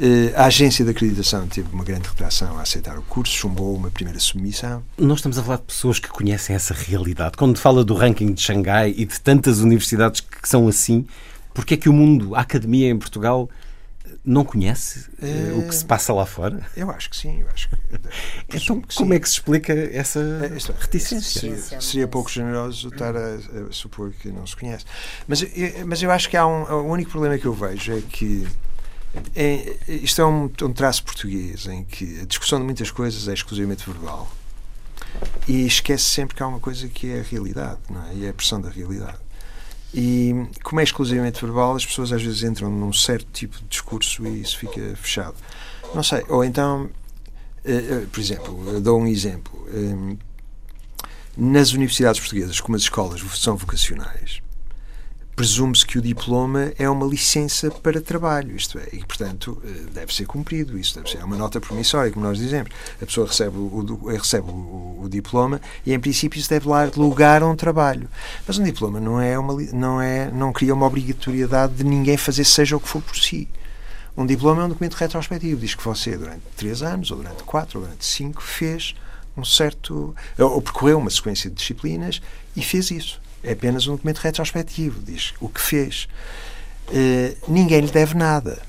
[0.00, 3.90] eh, a agência de acreditação teve uma grande retração a aceitar o curso, chumbou uma
[3.90, 4.82] primeira submissão.
[4.96, 7.36] Nós estamos a falar de pessoas que conhecem essa realidade.
[7.36, 11.04] Quando fala do ranking de Xangai e de tantas universidades que são assim,
[11.52, 13.50] porque é que o mundo, a academia em Portugal,
[14.28, 15.52] não conhece é...
[15.54, 16.66] o que se passa lá fora?
[16.76, 17.40] Eu acho que sim.
[17.40, 17.76] Eu acho que,
[18.56, 19.16] então, que como sim.
[19.16, 20.20] é que se explica essa
[20.78, 21.56] reticência?
[21.56, 24.84] Seria, seria pouco generoso estar a, a, supor que não se conhece.
[25.26, 25.44] Mas,
[25.86, 28.46] mas eu acho que há um, o único problema que eu vejo é que
[29.34, 33.32] é, isto é um, um traço português em que a discussão de muitas coisas é
[33.32, 34.30] exclusivamente verbal
[35.48, 38.14] e esquece sempre que há uma coisa que é a realidade, não é?
[38.14, 39.18] E é a pressão da realidade.
[39.94, 44.26] E como é exclusivamente verbal, as pessoas às vezes entram num certo tipo de discurso
[44.26, 45.36] e isso fica fechado.
[45.94, 46.90] Não sei, ou então,
[47.64, 49.66] eh, eh, por exemplo, dou um exemplo.
[49.72, 50.16] Eh,
[51.36, 54.42] nas universidades portuguesas, como as escolas são vocacionais,
[55.38, 60.12] presume-se que o diploma é uma licença para trabalho, isto é, e portanto eh, deve
[60.12, 62.72] ser cumprido, isso deve ser é uma nota promissória, como nós dizemos.
[63.00, 66.90] A pessoa recebe o, o recebe o, o, diploma e em princípio isso deve dar
[66.96, 68.08] lugar a um trabalho.
[68.48, 72.42] Mas um diploma não é uma não é não cria uma obrigatoriedade de ninguém fazer
[72.42, 73.46] seja o que for por si.
[74.16, 77.78] Um diploma é um documento retrospectivo, diz que você durante três anos, ou durante quatro,
[77.78, 78.96] ou durante cinco, fez
[79.36, 80.16] um certo.
[80.36, 82.20] ou percorreu uma sequência de disciplinas
[82.56, 83.20] e fez isso.
[83.42, 86.08] É apenas um documento retrospectivo, diz o que fez.
[86.88, 88.60] Uh, ninguém lhe deve nada.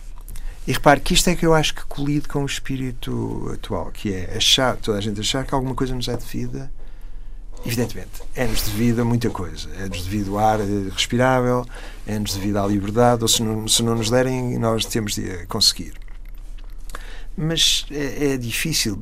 [0.68, 4.14] E repare que isto é que eu acho que colide com o espírito atual, que
[4.14, 6.72] é achar, toda a gente achar que alguma coisa nos é devida.
[7.66, 9.68] Evidentemente, é-nos devido a muita coisa.
[9.80, 10.60] É-nos devido ao ar
[10.94, 11.66] respirável,
[12.06, 15.94] é-nos devido à liberdade, ou se não, se não nos derem, nós temos de conseguir.
[17.36, 19.02] Mas é, é difícil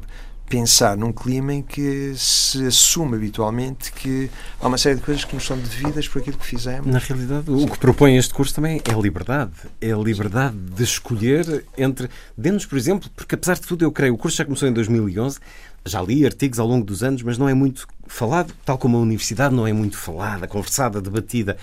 [0.50, 4.30] pensar num clima em que se assume habitualmente que
[4.60, 6.88] há uma série de coisas que nos são devidas por aquilo que fizemos.
[6.88, 9.52] Na realidade, o que propõe este curso também é a liberdade.
[9.82, 12.10] É a liberdade de escolher entre.
[12.38, 15.40] Dê-nos, por exemplo, porque apesar de tudo, eu creio, o curso já começou em 2011,
[15.86, 19.02] já li artigos ao longo dos anos, mas não é muito falado, tal como a
[19.02, 21.58] universidade não é muito falada, conversada, debatida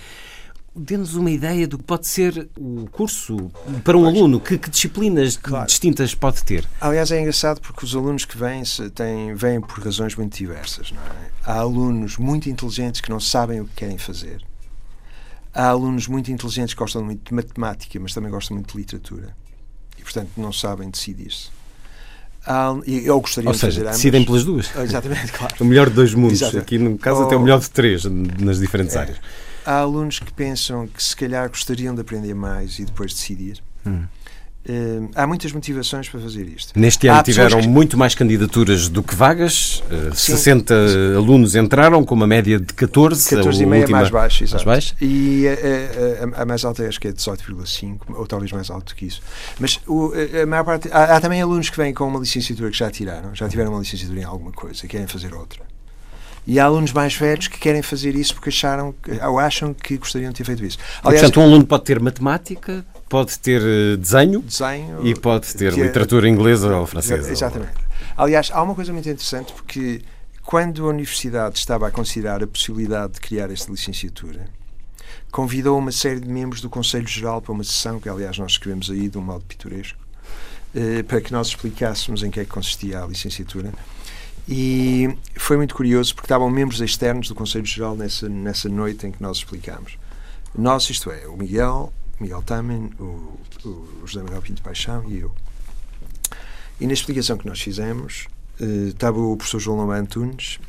[0.75, 3.51] dê-nos uma ideia do que pode ser o curso
[3.83, 4.15] para um pois.
[4.15, 4.39] aluno.
[4.39, 5.67] Que, que disciplinas claro.
[5.67, 6.67] distintas pode ter?
[6.81, 10.93] Aliás, é engraçado porque os alunos que vêm têm, vêm por razões muito diversas.
[10.93, 11.29] É?
[11.45, 14.43] Há alunos muito inteligentes que não sabem o que querem fazer.
[15.53, 19.35] Há alunos muito inteligentes que gostam muito de matemática, mas também gostam muito de literatura.
[19.97, 21.49] E, portanto, não sabem decidir-se.
[22.85, 24.69] Eu gostaria Ou de seja, decidem pelas duas.
[24.75, 25.55] Exatamente, claro.
[25.61, 26.43] O melhor de dois mundos.
[26.43, 27.27] Aqui, no caso, Ou...
[27.27, 28.99] até o melhor de três nas diferentes é.
[28.99, 29.17] áreas.
[29.65, 33.61] Há alunos que pensam que se calhar gostariam de aprender mais e depois decidir.
[33.85, 34.05] Hum.
[34.67, 36.77] Uh, há muitas motivações para fazer isto.
[36.77, 37.67] Neste ano há tiveram que...
[37.67, 39.83] muito mais candidaturas do que vagas.
[39.91, 41.15] Uh, 60 sim.
[41.15, 43.29] alunos entraram, com uma média de 14.
[43.35, 44.65] 14 e meia mais baixa, exato.
[44.65, 44.95] Mais baixa?
[44.99, 48.95] E a, a, a, a, mais alta acho que é 18,5, ou talvez mais alto
[48.95, 49.21] que isso.
[49.59, 50.89] Mas o, a maior parte.
[50.91, 53.79] Há, há, também alunos que vêm com uma licenciatura que já tiraram, já tiveram uma
[53.81, 55.61] licenciatura em alguma coisa e querem fazer outra.
[56.47, 58.93] E há alunos mais velhos que querem fazer isso porque acharam,
[59.27, 60.77] ou acham que gostariam de ter feito isso.
[61.03, 65.73] Aliás, portanto, um aluno pode ter matemática, pode ter eh, desenho, desenho e pode ter
[65.73, 67.31] literatura inglesa ou francesa.
[67.31, 67.73] Exatamente.
[68.15, 70.01] Aliás, há uma coisa muito interessante porque
[70.43, 74.47] quando a universidade estava a considerar a possibilidade de criar esta licenciatura,
[75.31, 78.91] convidou uma série de membros do Conselho Geral para uma sessão, que aliás nós escrevemos
[78.91, 79.97] aí de um modo pitoresco,
[80.75, 83.73] eh, para que nós explicássemos em que é que consistia a licenciatura.
[84.47, 89.11] E foi muito curioso porque estavam membros externos do Conselho Geral nessa, nessa noite em
[89.11, 89.97] que nós explicámos.
[90.53, 95.31] Nós, isto é, o Miguel, Miguel Tamen, o, o José Manuel Pinto Paixão e eu.
[96.79, 98.27] E na explicação que nós fizemos,
[98.59, 100.59] uh, estava o professor João Lomba Antunes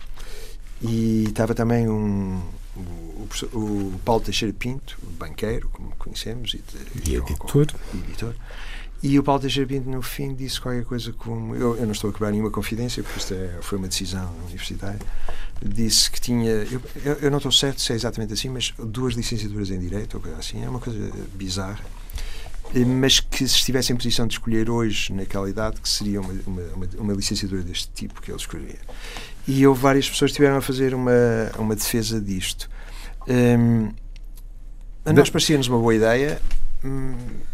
[0.81, 2.41] e estava também um,
[2.77, 6.63] o, o, Paulo Teixeira Pinto, banqueiro, como conhecemos, e,
[7.07, 7.67] e, e editor.
[7.95, 8.35] E editor.
[9.09, 11.55] E o Paulo Teixeira Pinto, no fim, disse qualquer coisa como.
[11.55, 14.99] Eu, eu não estou a quebrar nenhuma confidência, porque isto é, foi uma decisão universitária.
[15.65, 16.51] Disse que tinha.
[16.51, 16.83] Eu,
[17.23, 20.37] eu, não estou certo se é exatamente assim, mas duas licenciaturas em Direito, ou coisa
[20.39, 20.65] assim.
[20.65, 20.99] É uma coisa
[21.35, 21.79] bizarra.
[22.75, 26.33] Eh, mas que se estivesse em posição de escolher hoje, naquela idade, que seria uma,
[26.45, 28.81] uma, uma, uma licenciatura deste tipo que ele escolheria.
[29.47, 31.13] E houve várias pessoas que tiveram a fazer uma,
[31.57, 32.69] uma defesa disto.
[33.29, 33.93] Um,
[35.05, 36.43] a nós parecia-nos uma boa ideia,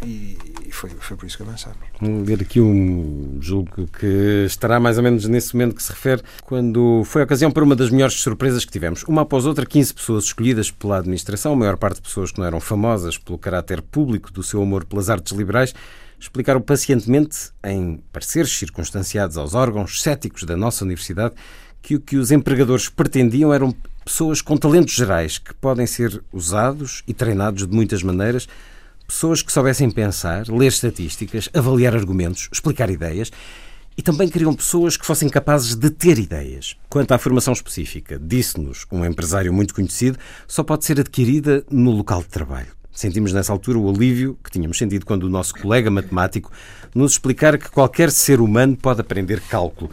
[0.05, 0.37] E,
[0.73, 1.77] foi, foi por isso que avançámos.
[2.01, 6.21] Vamos ver aqui um julgo que estará mais ou menos nesse momento que se refere
[6.41, 9.03] quando foi a ocasião para uma das melhores surpresas que tivemos.
[9.03, 12.45] Uma após outra, 15 pessoas escolhidas pela administração, a maior parte de pessoas que não
[12.45, 15.73] eram famosas pelo caráter público do seu amor pelas artes liberais,
[16.19, 21.35] explicaram pacientemente, em pareceres circunstanciados aos órgãos céticos da nossa universidade,
[21.81, 23.73] que o que os empregadores pretendiam eram
[24.03, 28.47] pessoas com talentos gerais que podem ser usados e treinados de muitas maneiras
[29.13, 33.31] pessoas que soubessem pensar, ler estatísticas, avaliar argumentos, explicar ideias
[33.95, 36.75] e também queriam pessoas que fossem capazes de ter ideias.
[36.89, 42.23] Quanto à formação específica, disse-nos um empresário muito conhecido, só pode ser adquirida no local
[42.23, 42.69] de trabalho.
[42.91, 46.51] Sentimos nessa altura o alívio que tínhamos sentido quando o nosso colega matemático
[46.95, 49.91] nos explicara que qualquer ser humano pode aprender cálculo.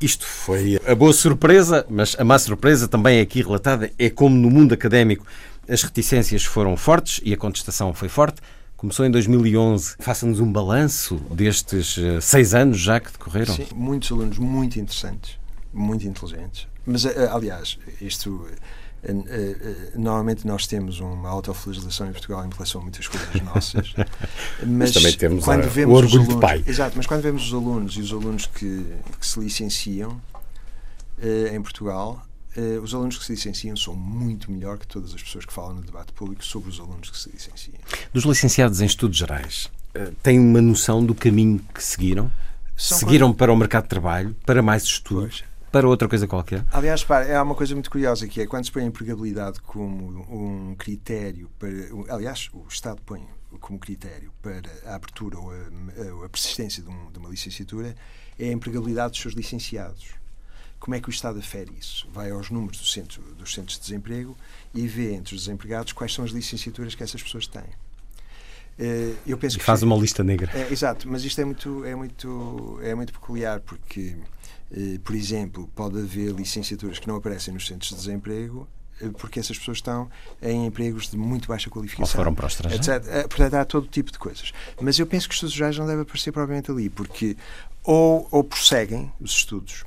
[0.00, 4.50] Isto foi a boa surpresa, mas a má surpresa também aqui relatada é como no
[4.50, 5.26] mundo académico
[5.68, 8.40] as reticências foram fortes e a contestação foi forte.
[8.82, 9.94] Começou em 2011.
[10.00, 13.54] Faça-nos um balanço destes eh, seis anos já que decorreram.
[13.54, 15.38] Sim, muitos alunos muito interessantes,
[15.72, 16.66] muito inteligentes.
[16.84, 18.44] Mas, eh, aliás, isto.
[19.04, 23.94] Eh, normalmente nós temos uma autoflagelação em Portugal em relação a muitas coisas nossas.
[24.66, 26.64] Mas, mas também temos quando vemos o orgulho alunos, de pai.
[26.66, 28.84] Exato, mas quando vemos os alunos e os alunos que,
[29.18, 30.20] que se licenciam
[31.52, 32.24] em Portugal,
[32.56, 35.74] Uh, os alunos que se licenciam são muito melhor que todas as pessoas que falam
[35.74, 37.78] no debate público sobre os alunos que se licenciam.
[38.12, 42.30] Dos licenciados em estudos gerais, uh, têm uma noção do caminho que seguiram?
[42.76, 43.36] São seguiram quando...
[43.36, 45.40] para o mercado de trabalho, para mais estudos?
[45.40, 45.52] Pois.
[45.72, 46.66] Para outra coisa qualquer?
[46.70, 50.20] Aliás, para, é uma coisa muito curiosa que é quando se põe a empregabilidade como
[50.30, 51.70] um critério para.
[52.14, 53.26] Aliás, o Estado põe
[53.58, 57.94] como critério para a abertura ou a, a persistência de, um, de uma licenciatura
[58.38, 60.21] é a empregabilidade dos seus licenciados
[60.82, 62.08] como é que o Estado afere isso?
[62.12, 64.36] Vai aos números do centro, dos centros de desemprego
[64.74, 67.62] e vê entre os desempregados quais são as licenciaturas que essas pessoas têm.
[68.76, 70.50] Eh, eu penso e que faz uma lista negra.
[70.52, 74.16] É, exato, mas isto é muito, é muito, é muito peculiar porque,
[74.72, 78.66] eh, por exemplo, pode haver licenciaturas que não aparecem nos centros de desemprego
[79.00, 80.10] eh, porque essas pessoas estão
[80.42, 82.12] em empregos de muito baixa qualificação.
[82.12, 82.82] Ou foram para o estrangeiro.
[82.82, 83.28] Etc.
[83.28, 84.50] Portanto, há todo tipo de coisas.
[84.80, 87.36] Mas eu penso que os estudos gerais não devem aparecer propriamente ali, porque
[87.84, 89.84] ou, ou prosseguem os estudos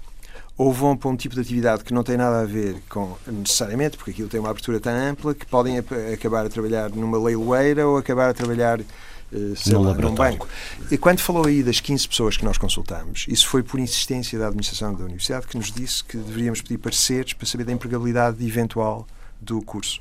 [0.58, 3.98] ou vão para um tipo de atividade que não tem nada a ver com, necessariamente,
[3.98, 5.78] porque aquilo tem uma abertura tão ampla que podem
[6.14, 10.48] acabar a trabalhar numa leiloeira ou acabar a trabalhar eh, sei lá, num banco.
[10.90, 14.48] E quando falou aí das 15 pessoas que nós consultamos, isso foi por insistência da
[14.48, 19.06] administração da universidade que nos disse que deveríamos pedir pareceres para saber da empregabilidade eventual
[19.42, 20.00] do curso.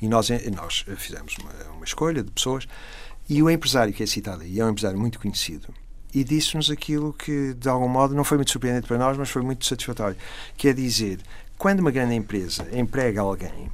[0.00, 2.66] E nós, eh, nós fizemos uma, uma escolha de pessoas
[3.28, 5.68] e o empresário que é citado aí é um empresário muito conhecido
[6.14, 9.42] e disse-nos aquilo que, de algum modo, não foi muito surpreendente para nós, mas foi
[9.42, 10.16] muito satisfatório.
[10.56, 11.18] Que é dizer,
[11.58, 13.70] quando uma grande empresa emprega alguém,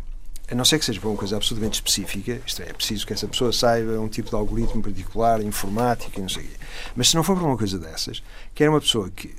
[0.50, 3.12] a não ser que seja para uma coisa absolutamente específica, isto é, é preciso que
[3.12, 6.56] essa pessoa saiba um tipo de algoritmo particular, informática não sei o quê.
[6.96, 8.22] Mas se não for para uma coisa dessas,
[8.54, 9.34] que era uma pessoa que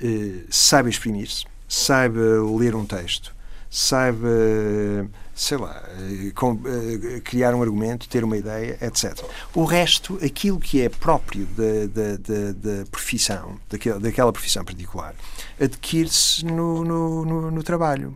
[0.00, 2.20] eh, saiba exprimir-se, saiba
[2.58, 3.34] ler um texto,
[3.70, 4.26] saiba
[5.38, 9.16] sei lá, eh, com, uh, criar um argumento, ter uma ideia, etc.
[9.54, 15.14] O resto, aquilo que é próprio da profissão, daquela, daquela profissão particular,
[15.60, 18.12] adquire-se no, no, no, no, trabalho.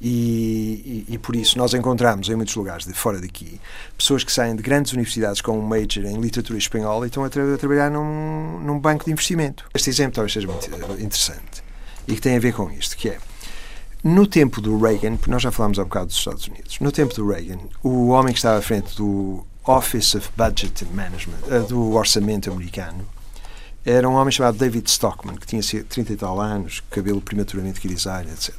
[0.00, 3.60] E, e, e, por isso nós encontramos em muitos lugares de fora daqui
[3.96, 7.30] pessoas que saem de grandes universidades com um major em literatura espanhola e estão a,
[7.30, 9.64] tra a trabalhar num, num banco de investimento.
[9.72, 10.66] Este exemplo talvez seja muito
[11.00, 11.62] interessante
[12.08, 13.18] e que tem a ver com isto, que é
[14.02, 16.90] no tempo do Reagan, porque nós já falámos há um bocado dos Estados Unidos, no
[16.90, 21.38] tempo do Reagan, o homem que estava à frente do Office of Budget and Management,
[21.48, 23.06] eh, do orçamento americano,
[23.84, 28.30] era um homem chamado David Stockman, que tinha 30 e tal anos, cabelo prematuramente grisalho,
[28.30, 28.54] etc.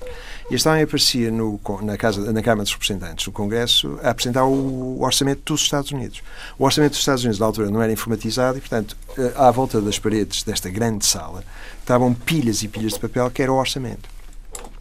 [0.51, 4.43] E este homem aparecia no, na, casa, na Câmara dos Representantes, no Congresso, a apresentar
[4.43, 6.21] o orçamento dos Estados Unidos.
[6.59, 9.81] O orçamento dos Estados Unidos, na altura, não era informatizado e, portanto, eh, à volta
[9.81, 11.43] das paredes desta grande sala
[11.79, 14.12] estavam pilhas e pilhas de papel que era o orçamento.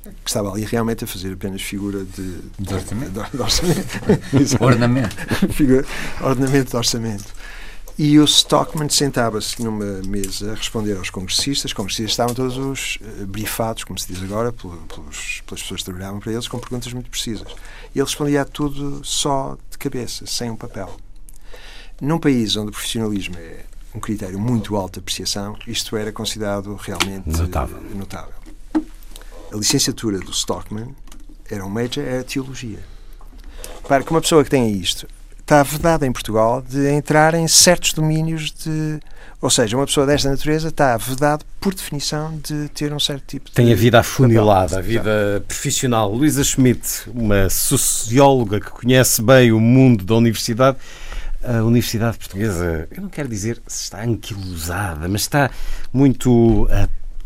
[0.02, 3.12] Que estava ali realmente a fazer apenas figura de, de orçamento.
[3.12, 4.58] De, de orçamento.
[4.60, 5.16] ornamento.
[5.52, 5.84] figura,
[6.20, 7.32] ornamento de orçamento.
[7.98, 11.66] E o Stockman sentava-se numa mesa a responder aos congressistas.
[11.70, 15.84] Os congressistas estavam todos os uh, brifados, como se diz agora, pelos, pelas pessoas que
[15.84, 17.46] trabalhavam para eles, com perguntas muito precisas.
[17.94, 20.96] E ele respondia a tudo só de cabeça, sem um papel.
[22.00, 26.74] Num país onde o profissionalismo é um critério muito alto de apreciação, isto era considerado
[26.76, 27.80] realmente notável.
[27.94, 28.41] notável.
[29.52, 30.94] A licenciatura do Stockman
[31.50, 32.78] era um major, era teologia.
[33.86, 35.06] Para que uma pessoa que tenha isto
[35.38, 38.98] está vedada em Portugal de entrar em certos domínios de.
[39.40, 43.50] Ou seja, uma pessoa desta natureza está vedada, por definição, de ter um certo tipo
[43.50, 43.52] de.
[43.52, 46.10] Tem a vida afunilada, a vida profissional.
[46.10, 50.78] Luísa Schmidt, uma socióloga que conhece bem o mundo da universidade.
[51.44, 55.50] A Universidade Portuguesa, eu não quero dizer se está anquilosada, mas está
[55.92, 56.68] muito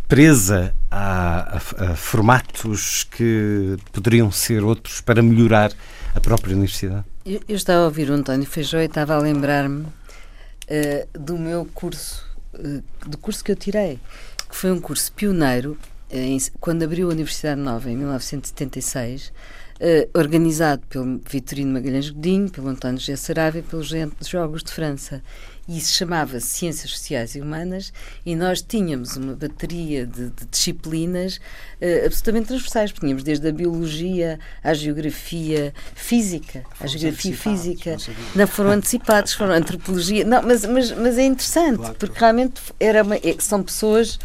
[0.08, 5.72] presa a, a, a formatos que poderiam ser outros para melhorar
[6.14, 7.04] a própria universidade.
[7.24, 11.66] Eu, eu, estava a ouvir o António Feijó e estava a lembrar-me uh, do meu
[11.74, 13.98] curso, uh, do curso que eu tirei,
[14.48, 15.76] que foi um curso pioneiro,
[16.10, 19.32] uh, em, quando abriu a Universidade Nova, em 1976,
[20.14, 23.92] organizado pelo Vitorino Magalhães Godinho, pelo António José Sarávia e pelos
[24.26, 25.22] Jogos de França
[25.68, 27.92] e se chamava Ciências Sociais e Humanas,
[28.24, 32.92] e nós tínhamos uma bateria de, de disciplinas uh, absolutamente transversais.
[32.92, 37.96] Tínhamos desde a biologia à geografia física, à geografia física,
[38.34, 40.24] não foram antecipados, foram antropologia.
[40.24, 44.18] Não, mas, mas, mas é interessante, claro, porque realmente era uma, é, são pessoas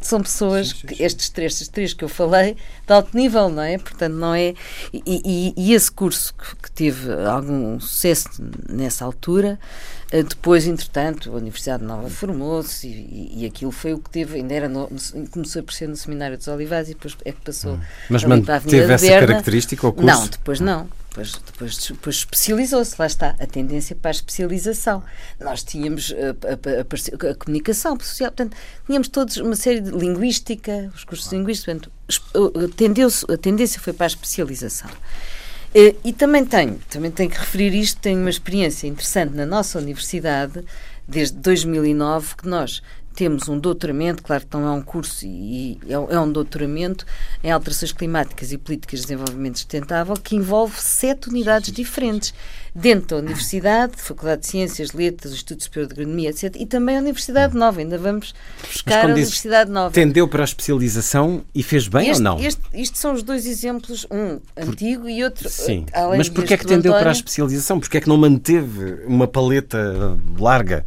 [0.00, 1.04] são pessoas, sim, sim, sim.
[1.04, 2.56] estes três, estes três que eu falei,
[2.86, 3.78] de alto nível, não é?
[3.78, 4.54] Portanto, não é.
[4.92, 8.28] E, e, e esse curso que, que, teve algum sucesso
[8.68, 9.58] nessa altura
[10.22, 14.68] depois, entretanto, a Universidade Nova formou-se e, e, aquilo foi o que teve, ainda era
[14.68, 14.88] no,
[15.30, 17.80] começou a ser no Seminário dos Olivais e depois é que passou hum.
[18.08, 19.26] Mas manteve essa Berna.
[19.26, 20.06] característica ao curso?
[20.06, 20.88] Não, depois não.
[21.08, 25.02] Depois, depois, depois especializou-se, lá está, a tendência para a especialização.
[25.40, 28.54] Nós tínhamos a, a, a, a, comunicação social, portanto,
[28.86, 31.90] tínhamos todos uma série de linguística, os cursos de linguística, portanto,
[33.32, 34.90] a tendência foi para a especialização.
[35.78, 39.78] Eh, e também tenho, também tenho que referir isto, tenho uma experiência interessante na nossa
[39.78, 40.64] universidade,
[41.06, 42.82] desde 2009, que nós
[43.16, 47.06] temos um doutoramento, claro que não é um curso, e é, é um doutoramento
[47.42, 52.34] em alterações climáticas e políticas de desenvolvimento sustentável, que envolve sete unidades diferentes
[52.74, 56.54] dentro da Universidade, Faculdade de Ciências, Letras, Instituto Superior de Agronomia, etc.
[56.58, 58.34] E também a Universidade Nova, ainda vamos
[58.70, 59.94] buscar a Universidade Nova.
[59.94, 62.38] Tendeu para a especialização e fez bem este, ou não?
[62.38, 65.48] Este, isto são os dois exemplos, um antigo e outro.
[65.48, 65.86] Sim,
[66.18, 67.80] mas porquê é que tendeu António, para a especialização?
[67.80, 70.84] Porquê é que não manteve uma paleta larga?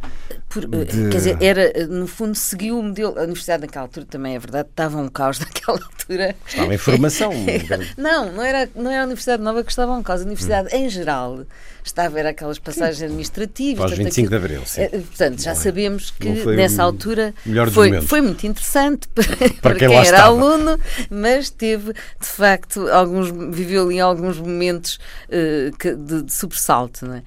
[0.50, 1.08] Por, eh, de...
[1.10, 3.18] Quer dizer, era, eh, no fundo, seguiu o modelo.
[3.18, 6.36] A universidade naquela altura também é verdade, estava um caos naquela altura.
[6.46, 7.32] Estava em formação.
[7.96, 10.20] não, não era, não era a Universidade Nova que estava um caos.
[10.20, 10.78] A universidade, hum.
[10.78, 11.46] em geral,
[11.84, 13.90] estava, era aquelas passagens administrativas.
[13.90, 14.82] Pós 25 aquilo, de Abril, sim.
[14.82, 17.34] É, portanto, já sabemos que nessa altura
[17.72, 19.24] foi, foi muito interessante para,
[19.60, 20.26] para quem, quem era estava.
[20.26, 24.98] aluno, mas teve, de facto, alguns, viveu ali alguns momentos
[25.28, 27.06] uh, de, de, sobressalto.
[27.06, 27.22] Não é?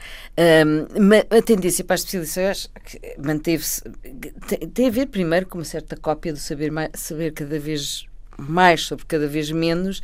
[0.65, 2.69] Um, a tendência para as especializações
[3.17, 3.81] manteve-se.
[4.83, 8.05] Tem, a ver, primeiro, com uma certa cópia do saber, mais, saber cada vez
[8.37, 10.03] mais sobre cada vez menos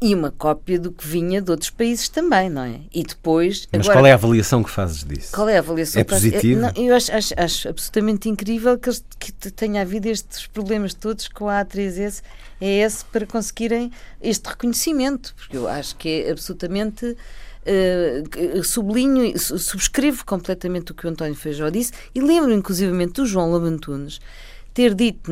[0.00, 2.80] e uma cópia do que vinha de outros países também, não é?
[2.92, 3.68] E depois.
[3.70, 5.30] Mas agora, qual é a avaliação que fazes disso?
[5.32, 6.00] Qual é a avaliação?
[6.00, 6.66] É positivo?
[6.66, 8.90] É, eu acho, acho, acho, absolutamente incrível que,
[9.20, 12.22] que tenha havido estes problemas todos com a A3S,
[12.60, 17.16] ES, para conseguirem este reconhecimento, porque eu acho que é absolutamente.
[17.64, 23.52] Uh, sublinho, subscrevo completamente o que o António Feijó disse e lembro inclusivamente do João
[23.52, 24.18] Lamantunes
[24.74, 25.30] ter dito,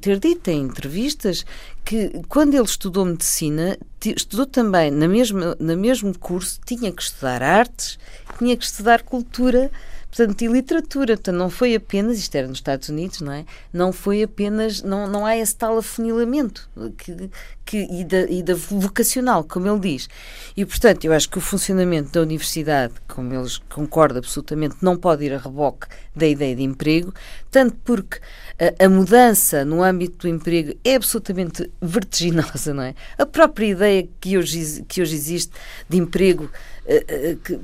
[0.00, 1.44] ter dito em entrevistas
[1.84, 7.42] que quando ele estudou medicina, estudou também na mesma, no mesmo curso, tinha que estudar
[7.42, 7.98] artes,
[8.38, 9.70] tinha que estudar cultura
[10.10, 13.44] Portanto, e literatura, portanto, não foi apenas, isto era nos Estados Unidos, não é?
[13.72, 17.30] Não foi apenas, não, não há esse tal afunilamento que,
[17.68, 20.08] que, e, da, e da vocacional, como ele diz.
[20.56, 25.26] E, portanto, eu acho que o funcionamento da universidade, como eles concordam absolutamente, não pode
[25.26, 27.12] ir a reboque da ideia de emprego,
[27.50, 28.18] tanto porque
[28.58, 32.94] a, a mudança no âmbito do emprego é absolutamente vertiginosa, não é?
[33.18, 35.52] A própria ideia que hoje, que hoje existe
[35.90, 36.50] de emprego
[36.90, 37.58] eh, eh, que,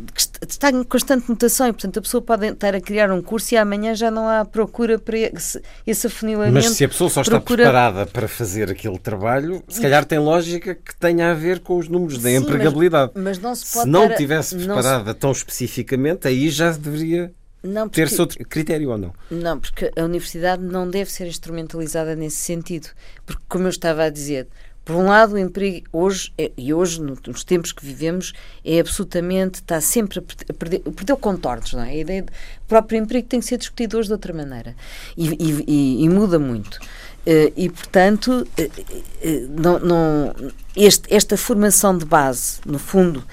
[0.46, 3.56] está em constante mutação e, portanto, a pessoa pode estar a criar um curso e
[3.56, 6.52] amanhã já não há procura para esse, esse afunilamento.
[6.52, 7.62] Mas se a pessoa só está procura...
[7.62, 11.88] preparada para fazer aquele trabalho, se calhar tem lógica que tenha a ver com os
[11.88, 13.12] números da Sim, empregabilidade.
[13.14, 15.18] Mas, mas, não se pode se não estivesse preparada se...
[15.18, 17.30] tão especificamente, aí já deveria
[17.62, 19.14] não, porque, ter-se outro critério ou não?
[19.30, 22.88] Não, porque a universidade não deve ser instrumentalizada nesse sentido.
[23.24, 24.48] Porque, como eu estava a dizer,
[24.84, 29.60] Por um lado, o emprego hoje, é, e hoje, nos tempos que vivemos, é absolutamente,
[29.60, 31.88] está sempre a perder, perdeu contornos, não é?
[31.88, 34.76] A ideia de, o próprio emprego tem que ser discutido hoje de outra maneira.
[35.16, 36.78] E, e, e, e muda muito.
[37.26, 40.34] Uh, e, portanto, uh, uh, não, não,
[40.76, 43.24] este, esta formação de base, no fundo,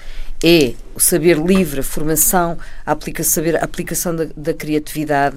[0.42, 5.36] é o saber livre, a formação, a, aplica, saber, a aplicação da, da criatividade.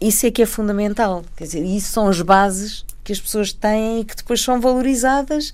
[0.00, 1.22] Isso é que é fundamental.
[1.36, 5.52] Quer dizer, isso são as bases que as pessoas têm e que depois são valorizadas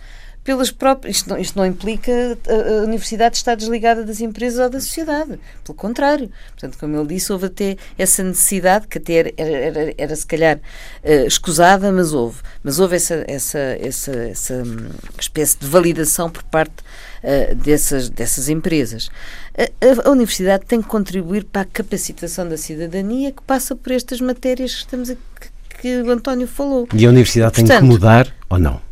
[0.48, 1.16] pelas próprias.
[1.16, 2.10] Isto não, isto não implica
[2.48, 5.38] a, a, universidade estar desligada das empresas ou da sociedade.
[5.62, 6.30] Pelo contrário.
[6.52, 10.24] Portanto, como ele disse, houve até essa necessidade, que até era, era, era, era se
[10.24, 12.40] calhar uh, escusada, mas houve.
[12.62, 14.88] Mas houve essa, essa, essa, essa um,
[15.20, 16.82] espécie de validação por parte
[17.22, 19.10] uh, dessas, dessas empresas.
[19.54, 24.18] A, a, universidade tem que contribuir para a capacitação da cidadania que passa por estas
[24.18, 25.16] matérias que estamos a,
[25.78, 26.88] que o António falou.
[26.94, 28.87] E a universidade Portanto, tem que mudar ou não?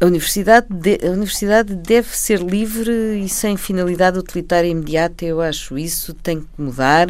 [0.00, 5.76] A universidade, de, a universidade deve ser livre e sem finalidade utilitária imediata, eu acho
[5.76, 7.08] isso tem que mudar,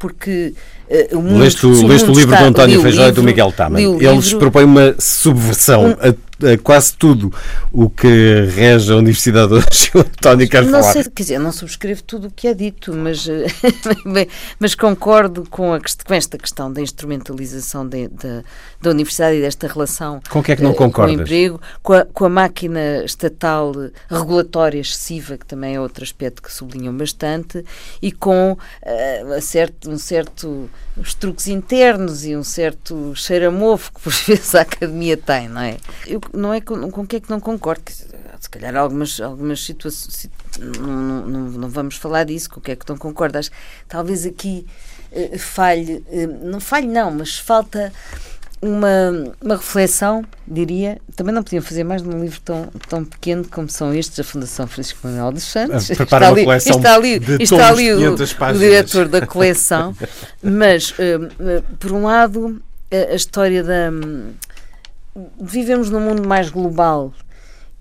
[0.00, 0.52] porque
[0.90, 3.80] uh, o mundo, leste, o, leste o livro do António Feijó e do Miguel Taman.
[3.80, 7.32] Eles livro, propõem uma subversão um, a, a, quase tudo
[7.72, 9.90] o que rege a Universidade hoje.
[9.94, 10.92] O António quer não falar.
[10.92, 14.26] Sei, quer dizer, não subscrevo tudo o que é dito, mas, eh,
[14.58, 18.42] mas concordo com, a, com esta questão da instrumentalização de, de,
[18.80, 21.14] da universidade e desta relação com que é que não concordas?
[21.14, 23.72] com o emprego, com a, com a máquina estatal
[24.10, 27.64] regulatória excessiva, que também é outro aspecto que sublinham bastante,
[28.02, 33.92] e com uh, certo, um certo os truques internos e um certo cheiro a mofo
[33.92, 35.76] que por vezes a academia tem, não é?
[36.06, 40.28] Eu, não é com, com que é que não concordo, se calhar algumas, algumas situações,
[40.58, 43.50] não, não, não vamos falar disso, com o que é que não concordo, acho
[43.88, 44.66] talvez aqui
[45.12, 47.92] uh, falhe, uh, não falhe não, mas falta
[48.64, 50.98] uma, uma reflexão, diria.
[51.14, 54.66] Também não podiam fazer mais num livro tão, tão pequeno como são estes, da Fundação
[54.66, 55.90] Francisco Manuel dos Santos.
[55.90, 59.94] Ah, está ali, está ali, está ali o, o, diretor da coleção.
[60.42, 62.60] Mas, uh, por um lado,
[62.90, 63.90] a, a história da.
[63.90, 64.32] Um,
[65.40, 67.12] vivemos num mundo mais global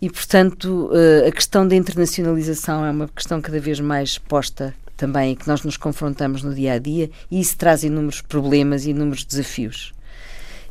[0.02, 5.32] e, portanto, uh, a questão da internacionalização é uma questão cada vez mais posta também
[5.32, 8.92] e que nós nos confrontamos no dia a dia e isso traz inúmeros problemas e
[8.92, 9.94] inúmeros desafios.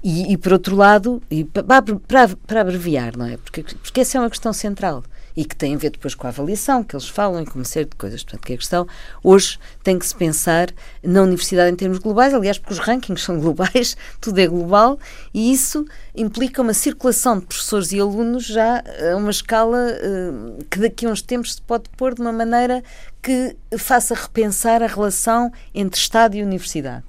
[0.04, 3.36] E, e por outro lado, e para, para, para abreviar, não é?
[3.36, 5.04] Porque, porque essa é uma questão central
[5.36, 7.64] e que tem a ver depois com a avaliação que eles falam e com uma
[7.64, 8.22] série de coisas.
[8.22, 8.86] Portanto, que a questão
[9.22, 10.68] hoje tem que se pensar
[11.02, 14.98] na universidade em termos globais, aliás, porque os rankings são globais, tudo é global
[15.32, 20.78] e isso implica uma circulação de professores e alunos já a uma escala uh, que
[20.78, 22.82] daqui a uns tempos se pode pôr de uma maneira
[23.22, 27.04] que faça repensar a relação entre Estado e universidade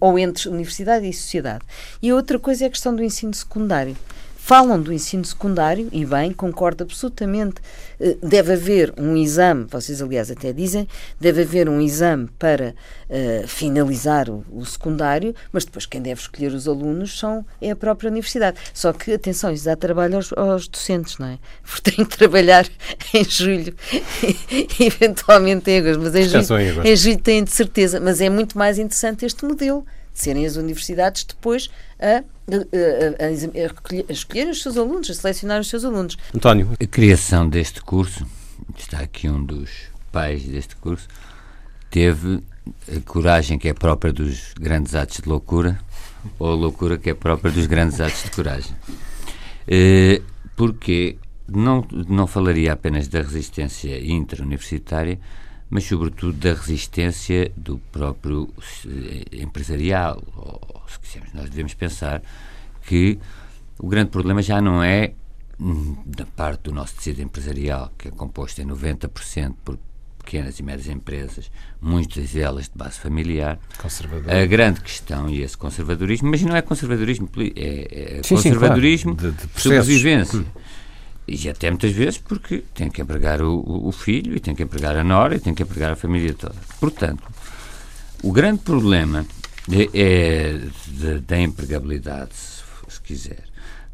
[0.00, 1.64] ou entre universidade e sociedade.
[2.00, 3.96] E a outra coisa é a questão do ensino secundário
[4.44, 7.62] falam do ensino secundário, e bem, concordo absolutamente.
[7.98, 10.86] Eh, deve haver um exame, vocês aliás até dizem,
[11.18, 12.74] deve haver um exame para
[13.08, 17.76] uh, finalizar o, o, secundário, mas depois quem deve escolher os alunos são, é a
[17.76, 18.58] própria universidade.
[18.74, 21.38] Só que, atenção, isso dá trabalho aos, aos docentes, não é?
[21.64, 22.68] Porque têm que trabalhar
[23.14, 23.74] em julho,
[24.78, 27.98] eventualmente em agosto, mas em julho, em julho têm de certeza.
[27.98, 31.70] Mas é muito mais interessante este modelo de serem as universidades depois
[32.00, 36.16] a, a, a, a, escolher os seus alunos, a selecionar os seus alunos.
[36.34, 36.70] António.
[36.80, 38.26] A criação deste curso,
[38.76, 39.70] está aqui um dos
[40.12, 41.08] pais deste curso,
[41.90, 42.42] teve
[42.88, 45.78] a coragem que é própria dos grandes atos de loucura
[46.38, 48.74] ou a loucura que é própria dos grandes atos de coragem.
[49.66, 50.22] Eh,
[50.56, 51.16] porque
[51.48, 55.18] não, não falaria apenas da resistência intra-universitária,
[55.74, 58.48] mas sobretudo da resistência do próprio
[58.86, 60.22] eh, empresarial.
[60.36, 62.22] Ou, se quisermos, nós devemos pensar
[62.86, 63.18] que
[63.80, 65.14] o grande problema já não é
[65.58, 69.76] hum, da parte do nosso tecido empresarial, que é composto em 90% por
[70.24, 71.50] pequenas e médias empresas,
[71.82, 73.58] muitas delas de base familiar.
[74.30, 79.16] A grande questão, e esse conservadorismo, mas não é conservadorismo, é, é sim, conservadorismo sim,
[79.16, 79.34] claro.
[79.34, 80.38] de, de sobrevivência.
[80.38, 80.44] Hum.
[81.26, 84.96] E até muitas vezes porque tem que empregar o, o, filho, e tem que empregar
[84.96, 86.56] a nora, e tem que empregar a família toda.
[86.78, 87.22] Portanto,
[88.22, 89.26] o grande problema
[89.70, 93.44] é, é da empregabilidade, se, se quiser,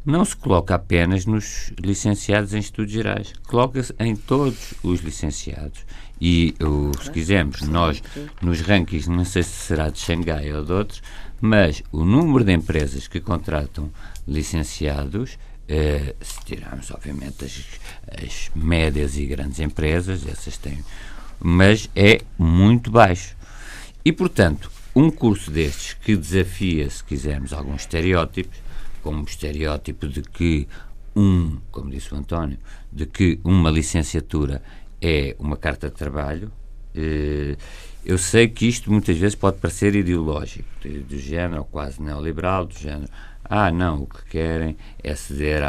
[0.05, 5.85] não se coloca apenas nos licenciados em estudos gerais, coloca-se em todos os licenciados.
[6.19, 8.01] E, o, se quisermos, nós,
[8.41, 11.01] nos rankings, não sei se será de Xangai ou de outros,
[11.39, 13.89] mas o número de empresas que contratam
[14.27, 15.37] licenciados
[15.69, 17.65] Uh, se tirarmos, obviamente, as,
[18.21, 20.83] as, médias e grandes empresas, essas têm,
[21.39, 23.37] mas é muito baixo.
[24.03, 28.57] E, portanto, um curso destes que desafia, se quisermos, alguns estereótipos,
[29.01, 30.67] como o estereótipo de que
[31.15, 32.57] um, como disse o António,
[32.91, 34.61] de que uma licenciatura
[35.01, 36.51] é uma carta de trabalho.
[36.95, 37.55] Eh,
[38.03, 43.09] eu sei que isto muitas vezes pode parecer ideológico, do género quase neoliberal, do género,
[43.53, 45.61] ah, não, o que querem é ceder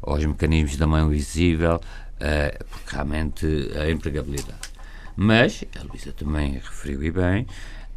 [0.00, 3.44] aos mecanismos da mão visível, uh, porque realmente
[3.76, 4.70] a empregabilidade.
[5.16, 7.44] Mas, a Luísa também referiu e bem,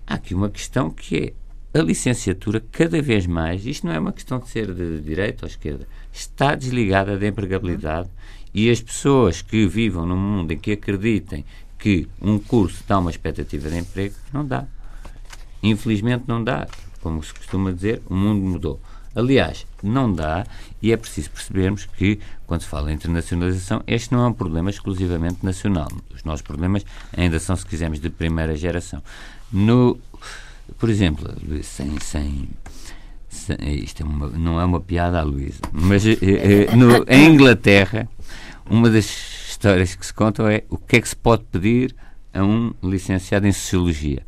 [0.08, 1.36] há aqui uma questão que
[1.74, 5.46] é a licenciatura, cada vez mais, isto não é uma questão de ser de direita
[5.46, 8.10] ou esquerda, está desligada da empregabilidade
[8.56, 11.46] e as pessoas que vivam num mundo em que acreditem
[11.78, 14.66] que um curso dá uma expectativa de emprego, não dá.
[15.62, 16.68] Infelizmente não dá.
[17.02, 18.80] Como se costuma dizer, o mundo mudou.
[19.16, 20.45] Aliás, não dá
[20.82, 24.70] e é preciso percebermos que, quando se fala em internacionalização, este não é um problema
[24.70, 25.89] exclusivamente nacional.
[26.14, 26.86] Os nossos problemas
[27.16, 29.02] ainda são, se quisermos, de primeira geração.
[29.52, 30.00] No,
[30.78, 31.28] por exemplo,
[31.64, 32.50] sem, sem,
[33.62, 38.08] isto é uma, não é uma piada à Luísa, mas eh, eh, no, em Inglaterra,
[38.70, 39.06] uma das
[39.50, 41.95] histórias que se contam é o que é que se pode pedir
[42.34, 44.24] a um licenciado em Sociologia.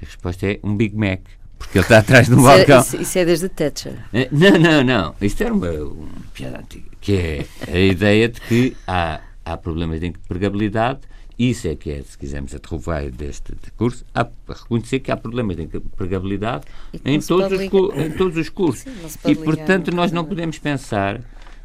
[0.00, 1.20] A resposta é um Big Mac
[1.64, 2.80] porque ele está atrás do balcão.
[2.80, 3.94] Isso, isso, é desde Thatcher.
[4.12, 5.14] Eh, não, não, não.
[5.20, 6.84] Isto era uma, uma piada antiga.
[7.00, 11.00] Que é a ideia de que há, há problemas de empregabilidade.
[11.36, 15.56] Isso é que é, se quisermos, a derrubar deste curso, há, reconhecer que há problemas
[15.56, 16.64] de empregabilidade
[17.04, 18.84] em todos, os, em todos os cursos.
[19.08, 21.20] Sim, e, portanto, nós não podemos pensar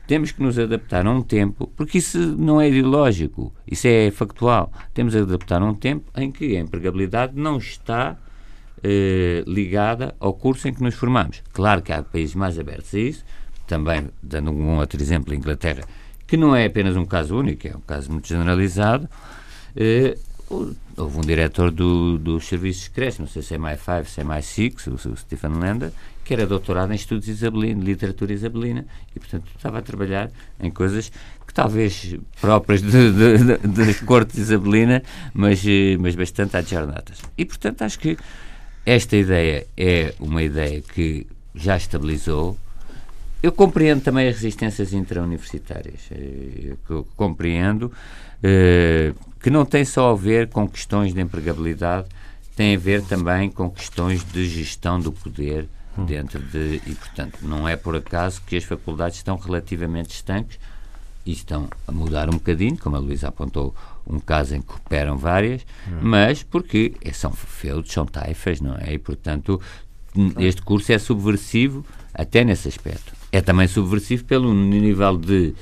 [0.09, 4.73] temos que nos adaptar a um tempo, porque isso não é ideológico, isso é factual.
[4.91, 8.17] Temos que adaptar a um tempo em que a empregabilidade não está
[8.83, 11.41] eh, ligada ao curso em que nos formamos.
[11.53, 13.25] Claro que há países mais abertos a isso,
[13.67, 15.83] também dando um outro exemplo, a Inglaterra,
[16.25, 19.09] que não é apenas um caso único, é um caso muito generalizado.
[19.75, 20.17] Eh,
[20.97, 24.23] houve um diretor do, dos serviços secretos, não sei se é mais 5, se é
[24.23, 25.91] mais 6, o, o Stephen Lander,
[26.25, 31.11] que era doutorado em estudos isabelinos, literatura isabelina, e portanto estava a trabalhar em coisas
[31.45, 35.01] que talvez próprias da corte isabelina,
[35.33, 37.19] mas, eh, mas bastante adjornadas.
[37.37, 38.17] E portanto acho que
[38.89, 42.57] esta ideia é uma ideia que já estabilizou.
[43.41, 46.01] Eu compreendo também as resistências intrauniversitárias.
[46.11, 47.91] Eh, eu compreendo
[48.41, 52.07] eh, que não tem só a ver com questões de empregabilidade,
[52.55, 56.81] tem a ver também com questões de gestão do poder dentro de.
[56.87, 60.57] E, portanto, não é por acaso que as faculdades estão relativamente estanques
[61.27, 63.75] e estão a mudar um bocadinho, como a Luísa apontou,
[64.09, 65.99] um caso em que cooperam várias, hum.
[66.01, 68.93] mas porque são feudos, são taifas, não é?
[68.93, 69.61] E, portanto,
[70.37, 73.13] este curso é subversivo até nesse aspecto.
[73.31, 75.53] É também subversivo pelo nível de,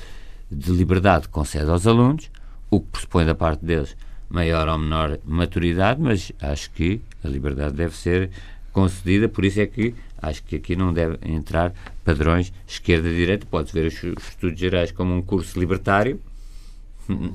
[0.50, 2.30] de liberdade que concede aos alunos,
[2.70, 3.96] o que pressupõe da parte deles
[4.28, 8.30] maior ou menor maturidade, mas acho que a liberdade deve ser
[8.72, 11.72] concedida, por isso é que acho que aqui não deve entrar
[12.04, 13.46] padrões esquerda-direita.
[13.46, 16.20] Pode-se ver os estudos gerais como um curso libertário,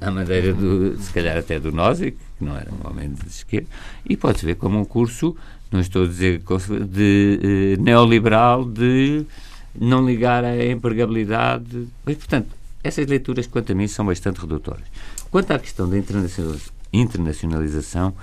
[0.01, 3.67] à maneira, do, se calhar até do Nozick, que não era um homem de esquerda,
[4.07, 5.36] e pode-se ver como um curso,
[5.71, 6.41] não estou a dizer
[6.89, 9.26] de eh, neoliberal, de
[9.74, 11.88] não ligar à empregabilidade.
[12.05, 12.49] Mas, portanto,
[12.84, 14.86] essas leituras, quanto a mim, são bastante redutoras.
[15.32, 15.97] Quanto à questão da
[16.93, 18.13] internacionalização,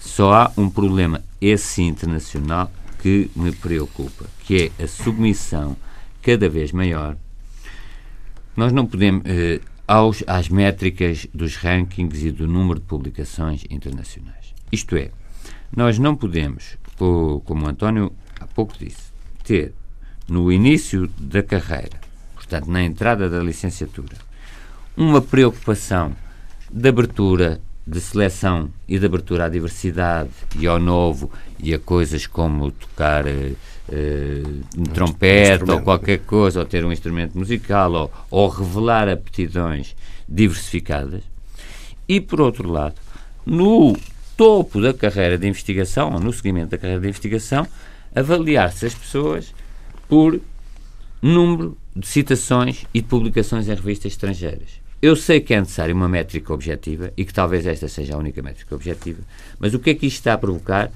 [0.00, 5.76] só há um problema, esse internacional, que me preocupa, que é a submissão
[6.20, 7.16] cada vez maior.
[8.56, 9.22] Nós não podemos.
[9.24, 14.54] Eh, aos, às métricas dos rankings e do número de publicações internacionais.
[14.70, 15.10] Isto é,
[15.74, 19.10] nós não podemos, como o António há pouco disse,
[19.42, 19.72] ter
[20.28, 21.98] no início da carreira,
[22.34, 24.16] portanto, na entrada da licenciatura,
[24.94, 26.14] uma preocupação
[26.70, 30.28] de abertura, de seleção e de abertura à diversidade
[30.58, 33.24] e ao novo e a coisas como tocar
[33.90, 34.42] eh,
[34.76, 39.96] uh, trompete ou qualquer coisa, ou ter um instrumento musical, ou, ou revelar aptidões
[40.28, 41.22] diversificadas.
[42.06, 42.96] E, por outro lado,
[43.46, 43.96] no
[44.36, 47.66] topo da carreira de investigação, ou no seguimento da carreira de investigação,
[48.14, 49.54] avaliar-se as pessoas
[50.06, 50.38] por
[51.22, 54.68] número de citações e de publicações em revistas estrangeiras.
[55.00, 58.42] Eu sei que é necessária uma métrica objetiva e que talvez esta seja a única
[58.42, 59.22] métrica objetiva,
[59.58, 60.90] mas o que é que isto está a provocar?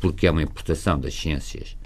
[0.00, 1.76] Porque é uma importação das ciências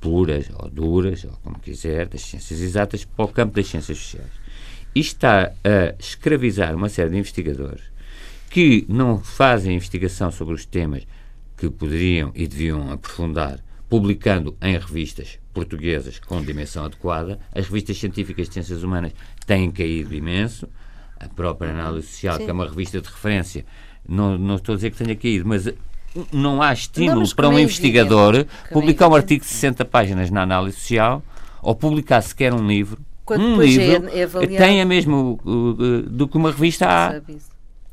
[0.00, 4.30] puras ou duras, ou como quiser, das ciências exatas para o campo das ciências sociais.
[4.94, 7.82] Isto está a escravizar uma série de investigadores
[8.48, 11.06] que não fazem investigação sobre os temas
[11.56, 17.38] que poderiam e deviam aprofundar, publicando em revistas portuguesas com dimensão adequada.
[17.54, 19.12] As revistas científicas de ciências humanas
[19.46, 20.68] têm caído imenso.
[21.18, 22.44] A própria análise social, Sim.
[22.44, 23.64] que é uma revista de referência,
[24.06, 25.66] não, não estou a dizer que tenha caído, mas
[26.32, 30.42] não há estímulo não, para um é investigador publicar um artigo de 60 páginas na
[30.42, 31.22] análise social
[31.62, 33.00] ou publicar sequer um livro.
[33.24, 35.40] Quando um livro é, é tem a mesmo
[36.08, 37.20] do que uma revista há.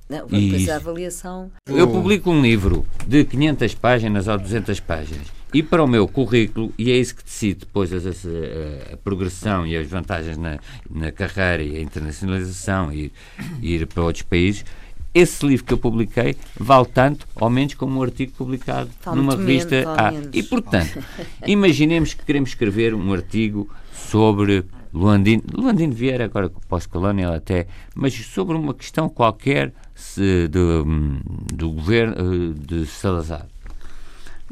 [0.10, 1.52] Não, depois a avaliação.
[1.68, 6.74] Eu publico um livro de 500 páginas ou 200 páginas e para o meu currículo,
[6.78, 10.58] e é isso que decido depois a, a, a progressão e as vantagens na,
[10.90, 13.12] na carreira e a internacionalização e,
[13.62, 14.66] e ir para outros países,
[15.14, 19.36] esse livro que eu publiquei vale tanto ou menos como um artigo publicado vale numa
[19.36, 20.12] revista A.
[20.34, 21.04] E, portanto,
[21.46, 28.56] imaginemos que queremos escrever um artigo sobre Luandino, Luandino Vieira, agora pós-colonial até, mas sobre
[28.56, 30.86] uma questão qualquer se, do,
[31.54, 33.48] do governo eh, de Salazar.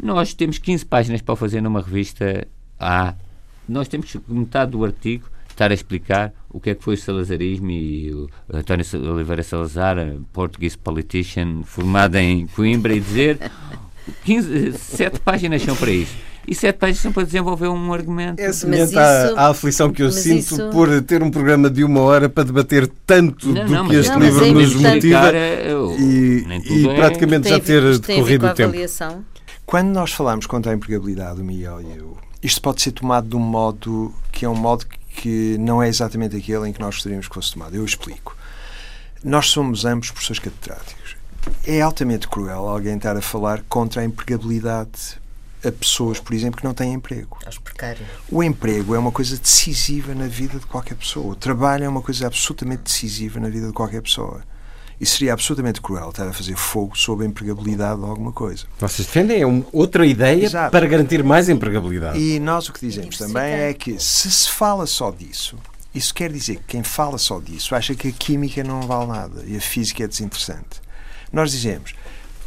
[0.01, 2.47] Nós temos 15 páginas para fazer numa revista
[2.80, 3.14] A.
[3.70, 5.30] Nós temos metade do artigo
[5.62, 9.97] estar a explicar o que é que foi o salazarismo e o António Oliveira Salazar,
[10.34, 13.38] português politician, formado em Coimbra, e dizer
[14.26, 16.16] 15, 7 páginas são para isso
[16.47, 18.39] e sete páginas são para desenvolver um argumento.
[18.39, 20.70] É semelhante à, à, aflição que eu sinto isso...
[20.72, 24.12] por ter um programa de uma hora para debater tanto não, do não, que este
[24.12, 25.32] não, livro é nos motiva
[25.99, 26.95] e, e é...
[26.95, 28.76] praticamente já ter decorrido o tempo.
[29.68, 33.36] Quando nós falamos contra a empregabilidade, o Miguel e eu, isto pode ser tomado de
[33.36, 34.97] um modo que é um modo que
[35.59, 37.76] não é exatamente aquele em que nós gostaríamos que fosse tomado.
[37.76, 38.36] Eu explico.
[39.24, 41.16] Nós somos ambos professores catedráticos.
[41.66, 45.20] É altamente cruel alguém estar a falar contra a empregabilidade
[45.64, 47.38] a pessoas, por exemplo, que não têm emprego.
[47.45, 48.07] Aos precários.
[48.30, 51.34] O emprego é uma coisa decisiva na vida de qualquer pessoa.
[51.34, 54.43] O trabalho é uma coisa absolutamente decisiva na vida de qualquer pessoa.
[55.02, 58.66] E seria absolutamente cruel estar a fazer fogo sobre a empregabilidade de alguma coisa.
[58.78, 60.72] Vocês defendem outra ideia Exato.
[60.72, 62.20] para garantir mais empregabilidade.
[62.20, 65.58] E nós o que dizemos também é que se se fala só disso,
[65.93, 69.43] isso quer dizer que quem fala só disso acha que a química não vale nada
[69.43, 70.80] e a física é desinteressante.
[71.34, 71.95] Nós dizemos,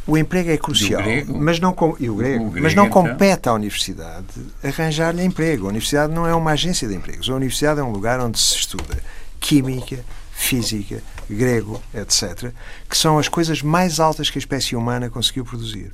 [0.07, 3.49] o emprego é crucial, grego, mas não, e o grego, o grego, mas não compete
[3.49, 4.27] à universidade
[4.63, 5.65] arranjar-lhe emprego.
[5.65, 7.29] A universidade não é uma agência de empregos.
[7.29, 8.97] A universidade é um lugar onde se estuda
[9.41, 10.05] química,
[10.35, 12.51] física, grego, etc.,
[12.89, 15.91] que são as coisas mais altas que a espécie humana conseguiu produzir.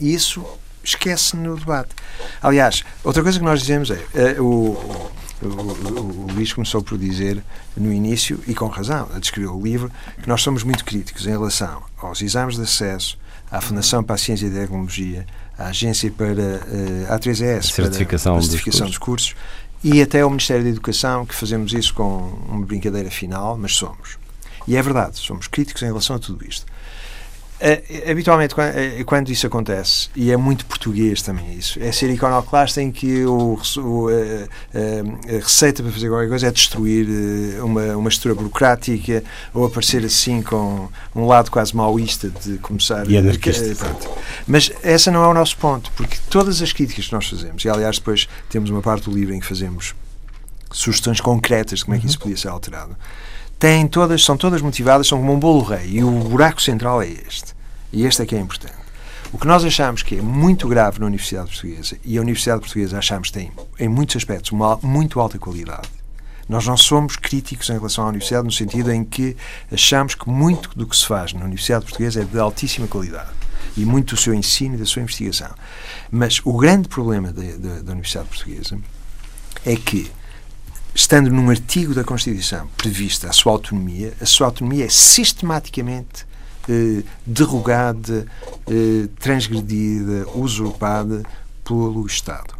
[0.00, 0.44] E isso
[0.84, 1.94] esquece no debate.
[2.42, 5.10] Aliás, outra coisa que nós dizemos é, é o, o,
[5.42, 7.42] o, o Luís começou por dizer
[7.76, 9.90] no início, e com razão, a descrever o livro,
[10.20, 13.18] que nós somos muito críticos em relação aos exames de acesso,
[13.50, 15.26] à Fundação para a Ciência e Tecnologia,
[15.58, 19.34] à Agência para uh, a 3ES, certificação, para a certificação dos cursos.
[19.34, 19.36] dos cursos,
[19.82, 22.18] e até ao Ministério da Educação, que fazemos isso com
[22.48, 24.18] uma brincadeira final, mas somos.
[24.66, 26.66] E é verdade, somos críticos em relação a tudo isto.
[27.56, 32.10] Uh, habitualmente, quando, uh, quando, isso acontece, e é muito português também isso, é ser
[32.10, 33.58] iconoclasta em que o,
[34.74, 37.06] a receita para fazer qualquer coisa é destruir
[37.62, 43.08] uma, uma estrutura burocrática ou aparecer assim com um lado quase maoísta de começar.
[43.10, 43.64] E anarquista.
[44.46, 47.70] Mas essa não é o nosso ponto, porque todas as críticas que nós fazemos, e
[47.70, 49.94] aliás depois temos uma parte do livro em que fazemos
[50.70, 52.22] sugestões concretas de como é que isso uhum.
[52.22, 52.96] podia ser alterado
[53.58, 55.86] têm todas, são todas motivadas, são como um bolo rei.
[55.86, 57.54] E o buraco central é este.
[57.92, 58.74] E este é que é importante.
[59.32, 62.98] O que nós achamos que é muito grave na Universidade Portuguesa, e a Universidade Portuguesa
[62.98, 65.88] achamos que tem, em muitos aspectos, uma muito alta qualidade.
[66.48, 69.36] Nós não somos críticos em relação à Universidade no sentido em que
[69.70, 73.30] achamos que muito do que se faz na Universidade Portuguesa é de altíssima qualidade.
[73.76, 75.50] E muito do seu ensino e da sua investigação.
[76.10, 78.78] Mas o grande problema da Universidade Portuguesa
[79.64, 80.10] é que
[80.96, 86.26] estando num artigo da Constituição prevista a sua autonomia, a sua autonomia é sistematicamente
[86.66, 88.26] eh, derrogada,
[88.66, 91.22] eh, transgredida, usurpada
[91.62, 92.54] pelo Estado.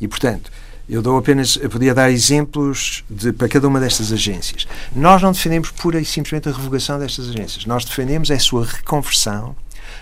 [0.00, 0.52] E, portanto,
[0.88, 4.66] eu dou apenas, eu podia dar exemplos de, para cada uma destas agências.
[4.94, 7.66] Nós não defendemos pura e simplesmente a revogação destas agências.
[7.66, 9.56] Nós defendemos a sua reconversão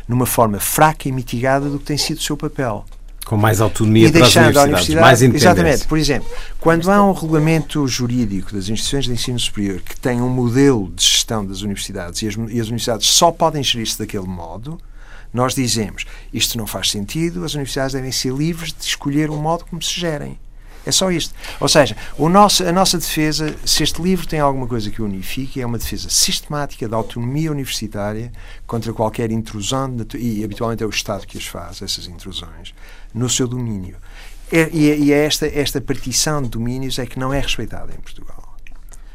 [0.06, 2.84] numa forma fraca e mitigada do que tem sido o seu papel.
[3.26, 5.48] Com mais autonomia e para as universidades, universidade, mais independência.
[5.48, 5.86] Exatamente.
[5.88, 6.28] Por exemplo,
[6.60, 11.02] quando há um regulamento jurídico das instituições de ensino superior que tem um modelo de
[11.04, 14.80] gestão das universidades e as, e as universidades só podem gerir-se daquele modo,
[15.34, 19.64] nós dizemos isto não faz sentido, as universidades devem ser livres de escolher o modo
[19.64, 20.38] como se gerem.
[20.86, 21.34] É só isto.
[21.58, 25.60] Ou seja, o nosso, a nossa defesa, se este livro tem alguma coisa que unifique,
[25.60, 28.30] é uma defesa sistemática da autonomia universitária
[28.68, 32.72] contra qualquer intrusão, e habitualmente é o Estado que as faz, essas intrusões,
[33.16, 33.96] no seu domínio.
[34.52, 37.92] É, e, é, e é esta, esta partição de domínios é que não é respeitada
[37.92, 38.54] em Portugal.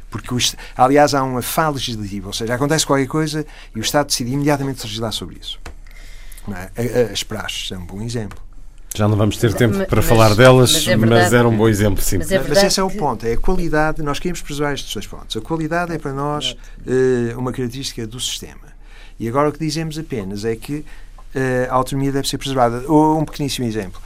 [0.09, 0.37] Porque, o,
[0.75, 4.83] aliás, há uma fala legislativa, ou seja, acontece qualquer coisa e o Estado decide imediatamente
[4.83, 5.57] legislar sobre isso.
[6.75, 7.13] É?
[7.13, 8.37] As praxes é um bom exemplo.
[8.93, 11.55] Já não vamos ter tempo para mas, falar delas, mas, é verdade, mas, era um
[11.55, 12.17] bom exemplo, sim.
[12.17, 15.07] Mas, é mas esse é o ponto, é a qualidade, nós queremos preservar estes dois
[15.07, 15.37] pontos.
[15.37, 18.71] A qualidade é para nós uh, uma característica do sistema.
[19.17, 20.83] E agora o que dizemos apenas é que
[21.69, 22.83] a autonomia deve ser preservada.
[22.91, 24.01] Um pequeníssimo exemplo.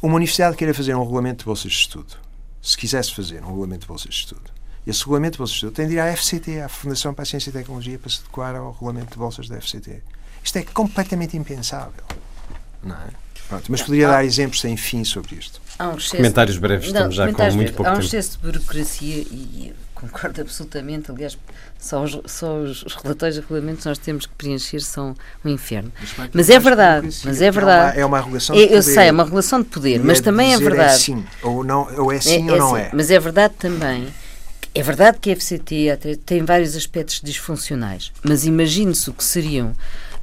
[0.00, 2.16] Uma universidade queira fazer um regulamento de bolsas de estudo.
[2.60, 4.50] se quisesse fazer um regulamento de bolsas de estudo,
[4.86, 7.26] esse regulamento de bolsas de estudo tem de ir à FCT, à Fundação para a
[7.26, 10.02] Ciência e Tecnologia, para se adequar ao regulamento de bolsas da FCT.
[10.42, 12.04] Isto é completamente impensável.
[12.82, 13.08] Não é?
[13.48, 15.60] Pronto, mas poderia dar exemplos sem fim sobre isto.
[15.80, 17.96] Um excesso, comentários breves, estamos já com muito pouco há tempo.
[17.96, 21.10] Há um excesso de burocracia e concordo absolutamente.
[21.10, 21.38] Aliás,
[21.78, 25.92] só os, só os relatórios de regulamentos nós temos que preencher são um inferno.
[26.16, 27.08] Mas, mas é verdade.
[27.24, 27.98] Mas é verdade.
[27.98, 28.76] É uma, é uma regulação de poder.
[28.76, 30.94] Eu sei, é uma regulação de poder, mas é também é verdade.
[30.94, 32.90] É sim, ou, não, ou é sim é, ou é não sim, é.
[32.92, 34.08] Mas é verdade também.
[34.74, 39.72] É verdade que a FCT tem vários aspectos disfuncionais, mas imagine-se o que seriam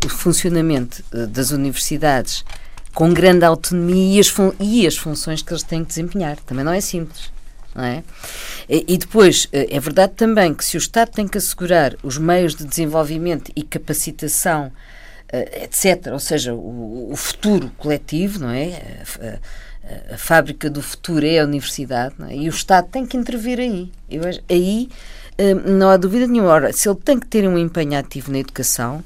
[0.05, 2.45] o funcionamento eh, das universidades
[2.93, 6.37] com grande autonomia e as, e as funções que eles têm que desempenhar.
[6.45, 7.34] Também não é simples.
[7.77, 8.03] É?
[8.69, 12.55] E depois, eh, é verdade também que se o Estado tem que assegurar os meios
[12.55, 14.71] de desenvolvimento e capacitação,
[15.27, 19.01] eh, etc., ou seja, o, futuro coletivo, não é?
[20.11, 22.35] A, fábrica do futuro é a universidade, é?
[22.35, 23.91] e o Estado tem que intervir aí.
[24.09, 24.89] Eu, aí
[25.37, 26.49] eh, não há dúvida nenhuma.
[26.49, 29.03] Ora, se ele tem que ter um empenho ativo na educação,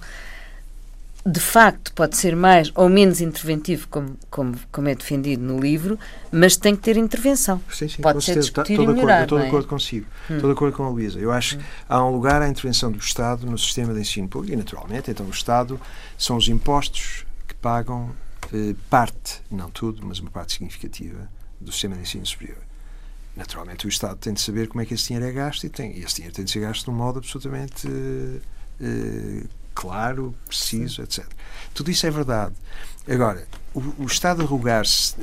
[1.30, 5.97] de facto pode ser mais ou menos interventivo, como, como, como é defendido no livro,
[6.32, 7.61] mas tem que ter intervenção.
[7.71, 9.23] Sim, sim, pode ser discutir e melhorar.
[9.23, 9.69] Estou de acordo, é?
[9.69, 10.36] consigo, hum.
[10.36, 11.19] estou de acordo com a Luísa.
[11.19, 11.59] Eu acho hum.
[11.59, 15.11] que há um lugar à intervenção do Estado no sistema de ensino público, e naturalmente,
[15.11, 15.80] então o Estado
[16.17, 18.11] são os impostos que pagam
[18.51, 21.30] eh, parte, não tudo, mas uma parte significativa
[21.61, 22.57] do sistema de ensino superior.
[23.36, 25.95] Naturalmente, o Estado tem de saber como é que esse dinheiro é gasto e, tem,
[25.95, 28.39] e esse dinheiro tem de ser gasto de um modo absolutamente eh,
[28.82, 31.25] eh claro, preciso, etc.
[31.73, 32.53] Tudo isso é verdade.
[33.09, 35.15] Agora, o, o Estado arrugar-se.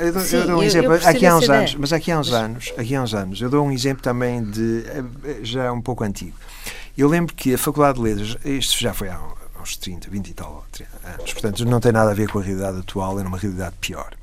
[0.00, 0.94] Eu, dou, Sim, eu dou um exemplo.
[0.94, 3.66] aqui há uns anos, mas aqui há uns anos, aqui há uns anos, eu dou
[3.66, 6.34] um exemplo também de uh, já um pouco antigo.
[6.96, 9.20] Eu lembro que a Faculdade de Letras, isto já foi há
[9.60, 10.64] uns 30, 20 e tal
[11.04, 14.14] anos, portanto não tem nada a ver com a realidade atual, era uma realidade pior.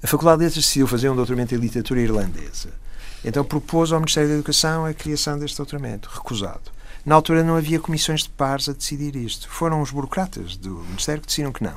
[0.00, 2.70] A Faculdade de Letras decidiu fazer um doutoramento em literatura irlandesa.
[3.24, 6.70] Então propôs ao Ministério da Educação a criação deste doutoramento, recusado.
[7.04, 9.48] Na altura não havia comissões de pares a decidir isto.
[9.48, 11.76] Foram os burocratas do Ministério que decidiram que não.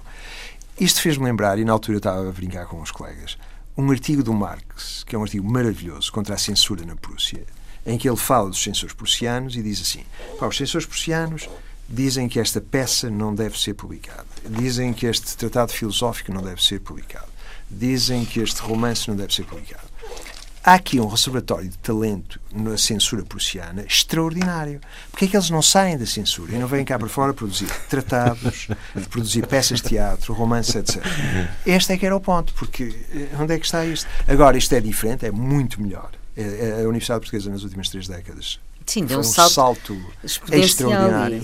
[0.80, 3.38] Isto fez-me lembrar, e na altura estava a brincar com os colegas,
[3.76, 7.44] um artigo do Marx, que é um artigo maravilhoso contra a censura na Prússia,
[7.86, 10.04] em que ele fala dos censores prussianos e diz assim:
[10.40, 11.50] os censores prussianos
[11.90, 16.64] dizem que esta peça não deve ser publicada, dizem que este tratado filosófico não deve
[16.64, 17.28] ser publicado,
[17.70, 19.95] dizem que este romance não deve ser publicado
[20.66, 24.82] há aqui um reservatório de talento na censura prussiana extraordinário.
[25.12, 27.68] Porque é que eles não saem da censura e não vêm cá para fora produzir
[27.88, 28.68] tratados,
[29.12, 31.04] produzir peças de teatro, romances, etc.
[31.66, 34.08] Este é que era o ponto, porque eh, onde é que está isto?
[34.28, 36.10] Agora, isto é diferente, é muito melhor.
[36.36, 39.98] É, é a Universidade Portuguesa nas últimas três décadas Sim, deu um, um salto, salto
[40.52, 41.42] extraordinário.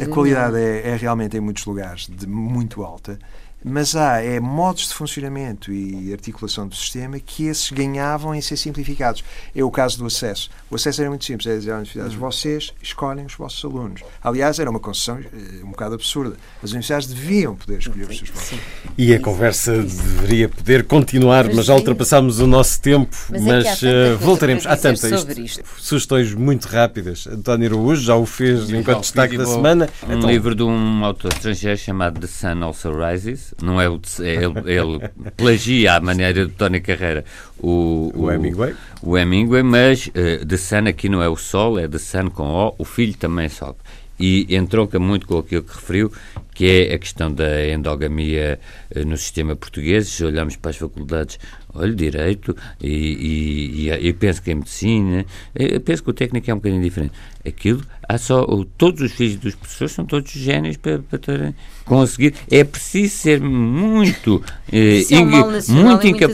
[0.00, 3.18] a qualidade é, é, realmente, em muitos lugares, de muito alta
[3.64, 8.56] mas há é, modos de funcionamento e articulação do sistema que esses ganhavam em ser
[8.56, 9.24] simplificados.
[9.54, 10.48] É o caso do acesso.
[10.70, 12.20] O acesso era muito simples, é dizer às universidades, uhum.
[12.20, 14.02] vocês escolhem os vossos alunos.
[14.22, 16.36] Aliás, era uma concessão eh, um bocado absurda.
[16.62, 18.60] As universidades deviam poder escolher os seus alunos.
[18.96, 23.82] E a conversa deveria poder continuar, mas, mas já ultrapassámos o nosso tempo, mas, mas
[23.82, 24.66] é uh, voltaremos.
[24.66, 25.64] Há tanta isto, isto.
[25.78, 27.26] Sugestões muito rápidas.
[27.26, 29.88] António Araújo já o fez enquanto destaque da semana.
[30.06, 30.30] Um então...
[30.30, 34.72] livro de um autor estrangeiro chamado The Sun Also Rises não é o é, ele,
[34.72, 37.24] ele plagia à maneira de Tony Carreira
[37.58, 41.78] o, o, o Hemingway, o Hemingway mas uh, The Sun aqui não é o Sol,
[41.78, 43.78] é The Sun com O, o filho também sobe.
[44.20, 46.12] E entronca muito com aquilo que referiu,
[46.58, 48.58] que é a questão da endogamia
[48.90, 50.08] uh, no sistema português.
[50.08, 51.38] Se olhamos para as faculdades,
[51.72, 56.54] olha, direito, e, e, e, penso que em medicina, eu penso que o técnico é
[56.54, 57.12] um bocadinho diferente.
[57.46, 58.44] Aquilo, há só,
[58.76, 61.54] todos os filhos dos professores são todos gênios para, para terem
[61.84, 62.34] conseguir.
[62.50, 64.42] É preciso ser muito,
[64.72, 66.26] eh, é um muito, inca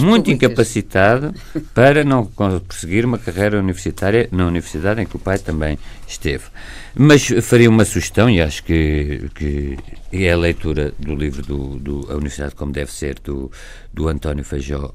[0.00, 1.32] muito incapacitado
[1.72, 6.44] para não conseguir uma carreira universitária na universidade em que o pai também esteve.
[6.94, 9.67] Mas faria uma sugestão, e acho que, que
[10.12, 13.50] é a leitura do livro do, do A Universidade Como Deve Ser, do,
[13.92, 14.94] do António Feijó,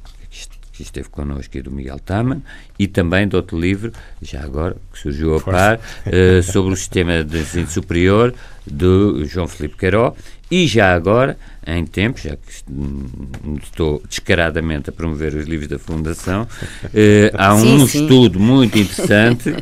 [0.74, 2.42] que esteve connosco, e do Miguel Tama,
[2.78, 7.24] e também de outro livro, já agora, que surgiu a par, uh, sobre o sistema
[7.24, 8.34] de ensino superior,
[8.66, 10.16] do João Felipe Queiró,
[10.54, 11.36] e já agora,
[11.66, 16.48] em tempo, já que estou descaradamente a promover os livros da Fundação,
[16.94, 18.04] eh, há sim, um sim.
[18.04, 19.56] estudo muito interessante,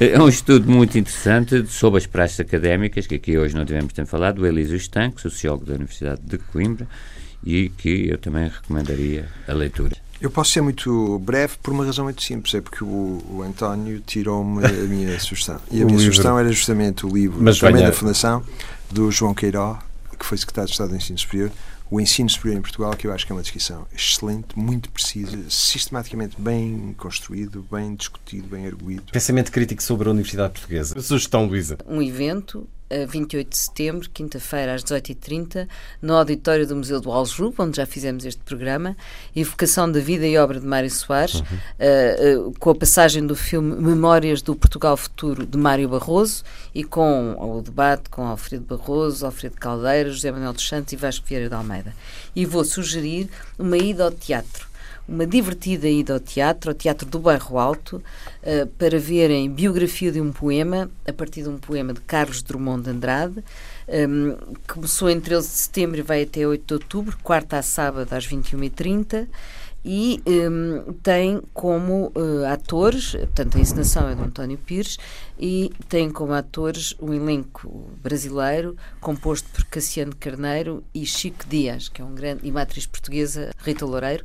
[0.00, 4.08] é um estudo muito interessante sobre as praxes académicas, que aqui hoje não tivemos tempo
[4.08, 6.88] falado, do Elísio Estanque, sociólogo da Universidade de Coimbra,
[7.44, 9.94] e que eu também recomendaria a leitura.
[10.20, 14.02] Eu posso ser muito breve por uma razão muito simples, é porque o, o António
[14.04, 15.60] tirou-me a minha sugestão.
[15.70, 18.42] E a minha sugestão era justamente o livro Mas também da Fundação,
[18.90, 19.78] do João Queiró,
[20.22, 21.50] que foi secretário de Estado do Ensino Superior,
[21.90, 25.36] o ensino superior em Portugal, que eu acho que é uma descrição excelente, muito precisa,
[25.50, 29.12] sistematicamente bem construído, bem discutido, bem arguído.
[29.12, 30.98] Pensamento crítico sobre a Universidade Portuguesa.
[30.98, 31.76] A sugestão, Luísa.
[31.86, 32.66] Um evento
[33.08, 35.68] 28 de setembro, quinta-feira, às 18h30,
[36.00, 38.96] no auditório do Museu do Aljube, onde já fizemos este programa,
[39.34, 41.44] Evocação da Vida e Obra de Mário Soares, uhum.
[41.44, 46.84] uh, uh, com a passagem do filme Memórias do Portugal Futuro, de Mário Barroso, e
[46.84, 51.48] com o debate com Alfredo Barroso, Alfredo Caldeira, José Manuel dos Santos e Vasco Vieira
[51.48, 51.94] de Almeida.
[52.34, 53.28] E vou sugerir
[53.58, 54.71] uma ida ao teatro
[55.08, 60.20] uma divertida ida ao teatro, ao Teatro do Bairro Alto, uh, para verem biografia de
[60.20, 63.44] um poema, a partir de um poema de Carlos Drummond de Andrade.
[63.88, 64.36] Um,
[64.66, 68.26] começou em 13 de setembro e vai até 8 de outubro, quarta a sábado às
[68.26, 69.26] 21h30
[69.84, 74.96] e um, tem como uh, atores, portanto a encenação é do António Pires,
[75.38, 82.00] e tem como atores um elenco brasileiro composto por Cassiano Carneiro e Chico Dias, que
[82.00, 84.24] é um grande, e uma atriz portuguesa, Rita Loureiro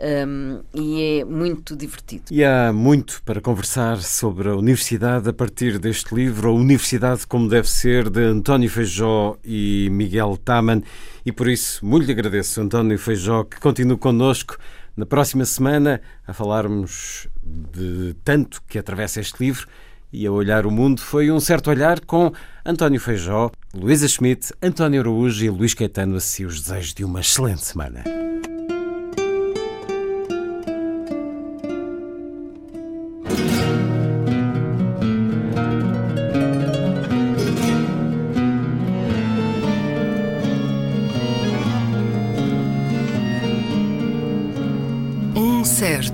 [0.00, 2.24] um, e é muito divertido.
[2.30, 7.48] E há muito para conversar sobre a universidade a partir deste livro, A Universidade como
[7.48, 10.82] Deve Ser, de António Feijó e Miguel Taman.
[11.24, 14.56] E por isso, muito lhe agradeço, António Feijó, que continue connosco
[14.96, 19.66] na próxima semana a falarmos de tanto que atravessa este livro
[20.12, 22.32] e a olhar o mundo foi um certo olhar com
[22.64, 26.16] António Feijó, Luísa Schmidt, António Araújo e Luís Caetano.
[26.16, 28.02] Assim, os desejos de uma excelente semana.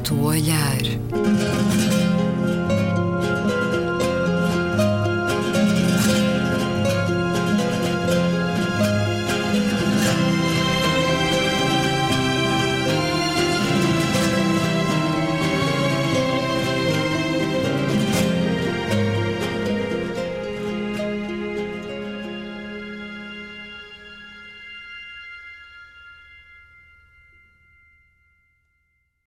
[0.06, 0.95] Certo olhar.